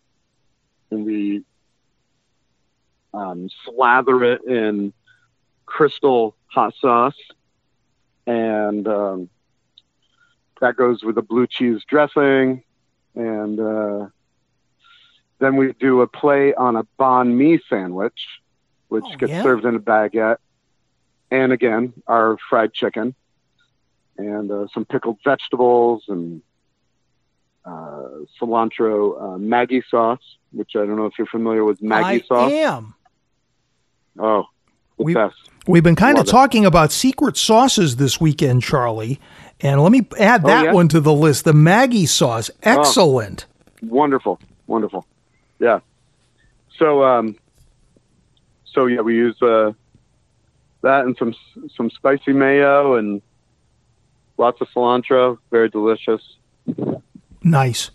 and 0.91 1.05
we 1.05 1.43
um, 3.13 3.49
slather 3.65 4.23
it 4.23 4.43
in 4.45 4.91
crystal 5.65 6.35
hot 6.47 6.73
sauce, 6.79 7.13
and 8.27 8.87
um, 8.87 9.29
that 10.61 10.75
goes 10.75 11.03
with 11.03 11.17
a 11.17 11.21
blue 11.21 11.47
cheese 11.47 11.81
dressing, 11.87 12.63
and 13.15 13.59
uh, 13.59 14.07
then 15.39 15.55
we 15.55 15.73
do 15.73 16.01
a 16.01 16.07
play 16.07 16.53
on 16.53 16.75
a 16.75 16.83
banh 16.99 17.33
mi 17.35 17.59
sandwich, 17.69 18.27
which 18.89 19.05
Oh, 19.07 19.15
gets 19.17 19.31
yeah? 19.31 19.43
served 19.43 19.65
in 19.65 19.75
a 19.75 19.79
baguette, 19.79 20.37
and 21.31 21.51
again 21.51 21.93
our 22.07 22.37
fried 22.49 22.73
chicken, 22.73 23.15
and 24.17 24.51
uh, 24.51 24.67
some 24.73 24.85
pickled 24.85 25.17
vegetables 25.23 26.03
and 26.07 26.41
uh, 27.65 28.07
cilantro 28.39 29.15
uh, 29.21 29.37
Maggi 29.37 29.83
sauce, 29.89 30.19
which 30.51 30.71
I 30.75 30.79
don't 30.79 30.95
know 30.95 31.05
if 31.05 31.13
you're 31.17 31.27
familiar 31.27 31.63
with 31.63 31.81
Maggi 31.81 32.03
I 32.03 32.19
sauce. 32.21 32.51
am. 32.51 32.93
Oh, 34.17 34.45
We- 34.97 35.13
best. 35.13 35.35
We've 35.67 35.83
been 35.83 35.95
kind 35.95 36.13
of 36.17 36.21
Love 36.25 36.27
it. 36.27 36.31
talking 36.31 36.65
about 36.65 36.91
secret 36.91 37.37
sauces 37.37 37.97
this 37.97 38.19
weekend, 38.19 38.63
Charlie. 38.63 39.19
And 39.61 39.83
let 39.83 39.91
me 39.91 40.07
add 40.17 40.43
Oh, 40.43 40.47
that 40.47 40.65
yeah? 40.65 40.73
one 40.73 40.87
to 40.87 40.99
the 40.99 41.13
list. 41.13 41.45
The 41.45 41.51
Maggi 41.51 42.07
sauce. 42.07 42.49
Excellent. 42.63 43.45
Wonderful, 43.83 44.39
wonderful. 44.65 45.05
Yeah. 45.59 45.81
So, 46.77 47.03
um, 47.03 47.35
so 48.65 48.87
yeah, 48.87 49.01
we 49.01 49.15
use 49.15 49.39
uh, 49.43 49.73
that 50.81 51.05
and 51.05 51.15
some 51.17 51.33
some 51.75 51.89
spicy 51.89 52.33
mayo 52.33 52.95
and 52.95 53.21
lots 54.37 54.61
of 54.61 54.67
cilantro. 54.75 55.37
Very 55.51 55.69
delicious. 55.69 56.21
Nice. 57.43 57.91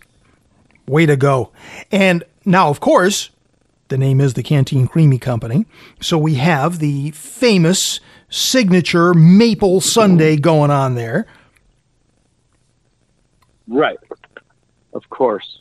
Way 0.87 1.05
to 1.05 1.17
go. 1.17 1.51
And 1.91 2.23
now, 2.45 2.69
of 2.69 2.79
course, 2.79 3.31
the 3.87 3.97
name 3.97 4.21
is 4.21 4.33
the 4.33 4.43
Canteen 4.43 4.87
Creemee 4.87 5.19
Company. 5.19 5.65
So 5.99 6.17
we 6.17 6.35
have 6.35 6.79
the 6.79 7.11
famous 7.11 7.99
signature 8.29 9.13
maple 9.13 9.81
sundae 9.81 10.37
going 10.37 10.71
on 10.71 10.95
there. 10.95 11.25
Right. 13.67 13.97
Of 14.93 15.09
course. 15.09 15.59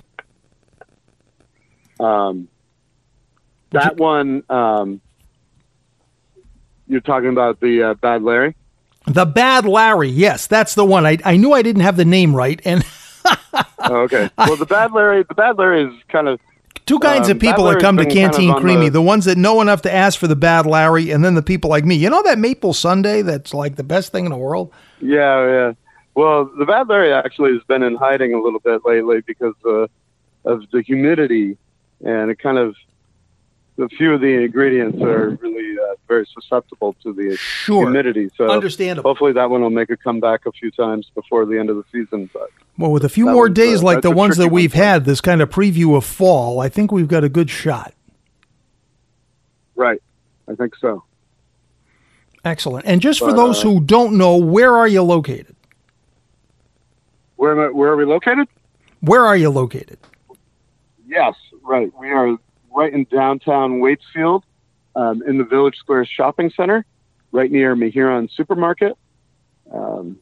Um, 1.99 2.49
that 3.73 3.97
one. 3.97 4.43
Um, 4.49 5.01
you're 6.89 7.01
talking 7.01 7.29
about 7.31 7.61
the 7.61 7.83
uh, 7.83 7.95
Bad 7.95 8.23
Larry. 8.23 8.55
The 9.07 9.27
Bad 9.27 9.67
Larry. 9.67 10.09
Yes, 10.09 10.47
that's 10.47 10.75
the 10.75 10.85
one. 10.85 11.05
I, 11.07 11.19
I 11.25 11.37
knew 11.37 11.53
I 11.53 11.63
didn't 11.63 11.83
have 11.83 11.97
the 11.97 12.05
name 12.05 12.35
right. 12.35 12.61
And 12.65 12.85
Oh, 13.81 13.97
okay. 14.03 14.31
Well, 14.39 14.57
the 14.57 14.67
Bad 14.67 14.93
Larry. 14.93 15.23
The 15.29 15.35
Bad 15.35 15.59
Larry 15.59 15.85
is 15.85 15.95
kind 16.09 16.29
of 16.29 16.41
two 16.87 16.99
kinds 16.99 17.29
Um, 17.29 17.37
of 17.37 17.41
people 17.41 17.65
that 17.65 17.81
come 17.81 17.97
to 17.97 18.03
Larry's 18.03 18.15
kind 18.15 18.33
Canteen 18.33 18.51
of 18.55 18.61
Creemee 18.63 18.85
the- 18.87 18.93
the 18.99 19.03
ones 19.03 19.25
that 19.27 19.37
know 19.39 19.61
enough 19.61 19.83
to 19.83 19.93
ask 19.93 20.19
for 20.19 20.27
the 20.27 20.37
Bad 20.37 20.67
Larry, 20.67 21.11
and 21.11 21.25
then 21.25 21.35
the 21.35 21.43
people 21.43 21.71
like 21.71 21.85
me. 21.85 21.95
You 21.95 22.11
know 22.11 22.23
that 22.23 22.39
maple 22.39 22.73
sundae 22.75 23.23
that's 23.23 23.53
like 23.55 23.77
the 23.77 23.85
best 23.85 24.13
thing 24.13 24.25
in 24.25 24.31
the 24.31 24.37
world? 24.39 24.73
Yeah, 25.01 25.47
yeah. 25.47 25.73
Well, 26.15 26.45
the 26.59 26.65
Bad 26.65 26.89
Larry 26.89 27.13
actually 27.13 27.53
has 27.55 27.63
been 27.65 27.83
in 27.83 27.97
hiding 27.97 28.35
a 28.35 28.41
little 28.41 28.61
bit 28.61 28.83
lately 28.85 29.21
because 29.27 29.55
uh, 29.67 29.87
of 30.45 30.63
the 30.71 30.81
humidity, 30.83 31.57
and 32.05 32.31
it 32.31 32.39
kind 32.39 32.57
of 32.59 32.75
a 33.79 33.89
few 33.89 34.15
of 34.15 34.21
the 34.21 34.29
ingredients 34.45 35.01
are 35.03 35.31
really 35.31 35.77
uh, 35.79 35.95
very 36.07 36.27
susceptible 36.33 36.95
to 37.03 37.13
the 37.13 37.37
Sure. 37.37 37.83
humidity. 37.83 38.31
So 38.37 38.49
Understandable. 38.51 39.11
hopefully 39.11 39.33
that 39.33 39.51
one 39.51 39.63
will 39.63 39.71
make 39.71 39.91
a 39.91 39.97
comeback 39.97 40.47
a 40.47 40.53
few 40.53 40.71
times 40.71 41.11
before 41.15 41.45
the 41.47 41.59
end 41.59 41.71
of 41.71 41.77
the 41.77 41.85
season. 41.91 42.31
But 42.33 42.51
Well, 42.79 42.93
with 42.93 43.05
a 43.05 43.09
few 43.09 43.27
more 43.27 43.49
days 43.49 43.83
uh, 43.83 43.87
like 43.87 44.03
the 44.03 44.11
ones 44.13 44.37
that 44.37 44.49
we've 44.49 44.75
me. 44.75 44.79
had, 44.81 45.05
this 45.05 45.21
kind 45.21 45.43
of 45.43 45.51
preview 45.51 45.97
of 45.97 46.05
fall, 46.05 46.61
I 46.61 46.69
think 46.69 46.93
we've 46.93 47.09
got 47.09 47.25
a 47.25 47.29
good 47.29 47.51
shot. 47.51 47.95
right, 49.75 50.01
I 50.49 50.55
think 50.55 50.77
so. 50.77 51.03
Excellent. 52.45 52.85
And 52.87 53.01
just 53.01 53.19
for 53.21 53.33
those 53.33 53.59
uh, 53.65 53.69
who 53.69 53.81
don't 53.81 54.19
know, 54.19 54.37
where 54.37 54.77
are 54.77 54.87
you 54.87 55.03
located? 55.03 55.57
Where 57.37 57.53
am 57.53 57.59
I, 57.59 57.75
where 57.75 57.91
are 57.91 57.97
we 57.97 58.05
located? 58.05 58.47
Where 59.01 59.25
are 59.27 59.37
you 59.37 59.51
located? 59.51 59.99
Yes, 61.07 61.35
right. 61.63 61.91
We 61.99 62.11
are 62.11 62.37
right 62.75 62.93
in 62.93 63.05
downtown 63.05 63.81
Waitsfield, 63.81 64.43
um, 64.97 65.23
in 65.27 65.39
the 65.39 65.45
Village 65.45 65.77
Square 65.77 66.07
Shopping 66.07 66.51
Center, 66.57 66.85
right 67.33 67.51
near 67.51 67.75
Mehuron 67.75 68.31
Supermarket. 68.35 68.97
Um, 69.73 70.19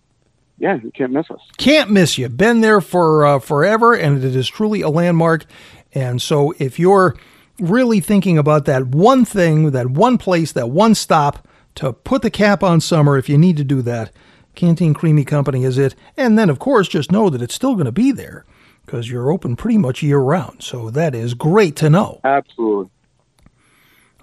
yeah, 0.58 0.78
you 0.82 0.92
can't 0.92 1.12
miss 1.12 1.30
us. 1.30 1.40
Can't 1.56 1.90
miss 1.90 2.18
you. 2.18 2.28
Been 2.28 2.60
there 2.60 2.80
for 2.80 3.26
uh, 3.26 3.38
forever, 3.38 3.94
and 3.94 4.22
it 4.22 4.36
is 4.36 4.48
truly 4.48 4.80
a 4.80 4.88
landmark. 4.88 5.44
And 5.92 6.22
so, 6.22 6.54
if 6.58 6.78
you're 6.78 7.16
really 7.58 8.00
thinking 8.00 8.38
about 8.38 8.64
that 8.66 8.86
one 8.86 9.24
thing, 9.24 9.72
that 9.72 9.90
one 9.90 10.18
place, 10.18 10.52
that 10.52 10.70
one 10.70 10.94
stop 10.94 11.46
to 11.74 11.92
put 11.92 12.22
the 12.22 12.30
cap 12.30 12.62
on 12.62 12.80
summer, 12.80 13.18
if 13.18 13.28
you 13.28 13.36
need 13.36 13.56
to 13.56 13.64
do 13.64 13.82
that, 13.82 14.12
Canteen 14.54 14.94
Creemee 14.94 15.24
Company 15.24 15.64
is 15.64 15.78
it. 15.78 15.94
And 16.16 16.38
then, 16.38 16.50
of 16.50 16.58
course, 16.58 16.88
just 16.88 17.10
know 17.10 17.28
that 17.30 17.42
it's 17.42 17.54
still 17.54 17.74
going 17.74 17.86
to 17.86 17.92
be 17.92 18.12
there 18.12 18.44
because 18.84 19.10
you're 19.10 19.30
open 19.30 19.56
pretty 19.56 19.78
much 19.78 20.02
year 20.02 20.18
round. 20.18 20.62
So 20.62 20.90
that 20.90 21.14
is 21.14 21.34
great 21.34 21.76
to 21.76 21.90
know. 21.90 22.20
Absolutely. 22.24 22.90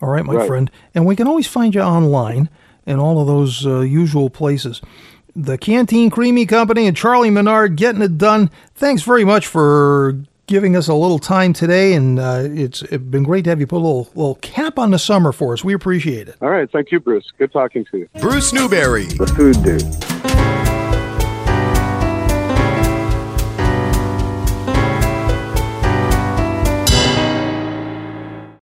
All 0.02 0.10
right, 0.10 0.26
my 0.26 0.36
Right. 0.36 0.48
friend. 0.48 0.72
And 0.96 1.06
we 1.06 1.16
can 1.16 1.28
always 1.28 1.48
find 1.48 1.76
you 1.76 1.82
online 1.82 2.50
in 2.86 3.00
all 3.00 3.20
of 3.22 3.28
those 3.28 3.66
uh, 3.66 3.82
usual 3.82 4.30
places. 4.30 4.82
The 5.36 5.58
Canteen 5.58 6.10
Creemee 6.10 6.46
Company 6.46 6.88
and 6.88 6.96
Charlie 6.98 7.30
Menard 7.30 7.76
getting 7.76 8.02
it 8.02 8.18
done. 8.18 8.50
Thanks 8.76 9.04
very 9.04 9.24
much 9.26 9.46
for 9.48 10.18
giving 10.48 10.76
us 10.76 10.88
a 10.88 10.94
little 10.96 11.20
time 11.20 11.54
today, 11.54 11.94
and 11.94 12.18
uh, 12.20 12.42
it's, 12.44 12.82
it's 12.84 13.04
been 13.04 13.22
great 13.24 13.44
to 13.44 13.52
have 13.52 13.60
you 13.60 13.68
put 13.68 13.78
a 13.78 13.86
little 13.86 14.10
little 14.16 14.36
cap 14.36 14.80
on 14.80 14.90
the 14.90 14.98
summer 14.98 15.32
for 15.32 15.54
us. 15.54 15.64
We 15.64 15.74
appreciate 15.74 16.28
it. 16.28 16.36
All 16.42 16.50
right. 16.50 16.70
Thank 16.72 16.92
you, 16.92 17.00
Bruce. 17.00 17.32
Good 17.38 17.52
talking 17.52 17.86
to 17.92 17.98
you. 18.00 18.10
Bruce 18.20 18.52
Newberry. 18.52 19.06
The 19.06 19.28
Food 19.28 19.62
Dude. 19.64 20.19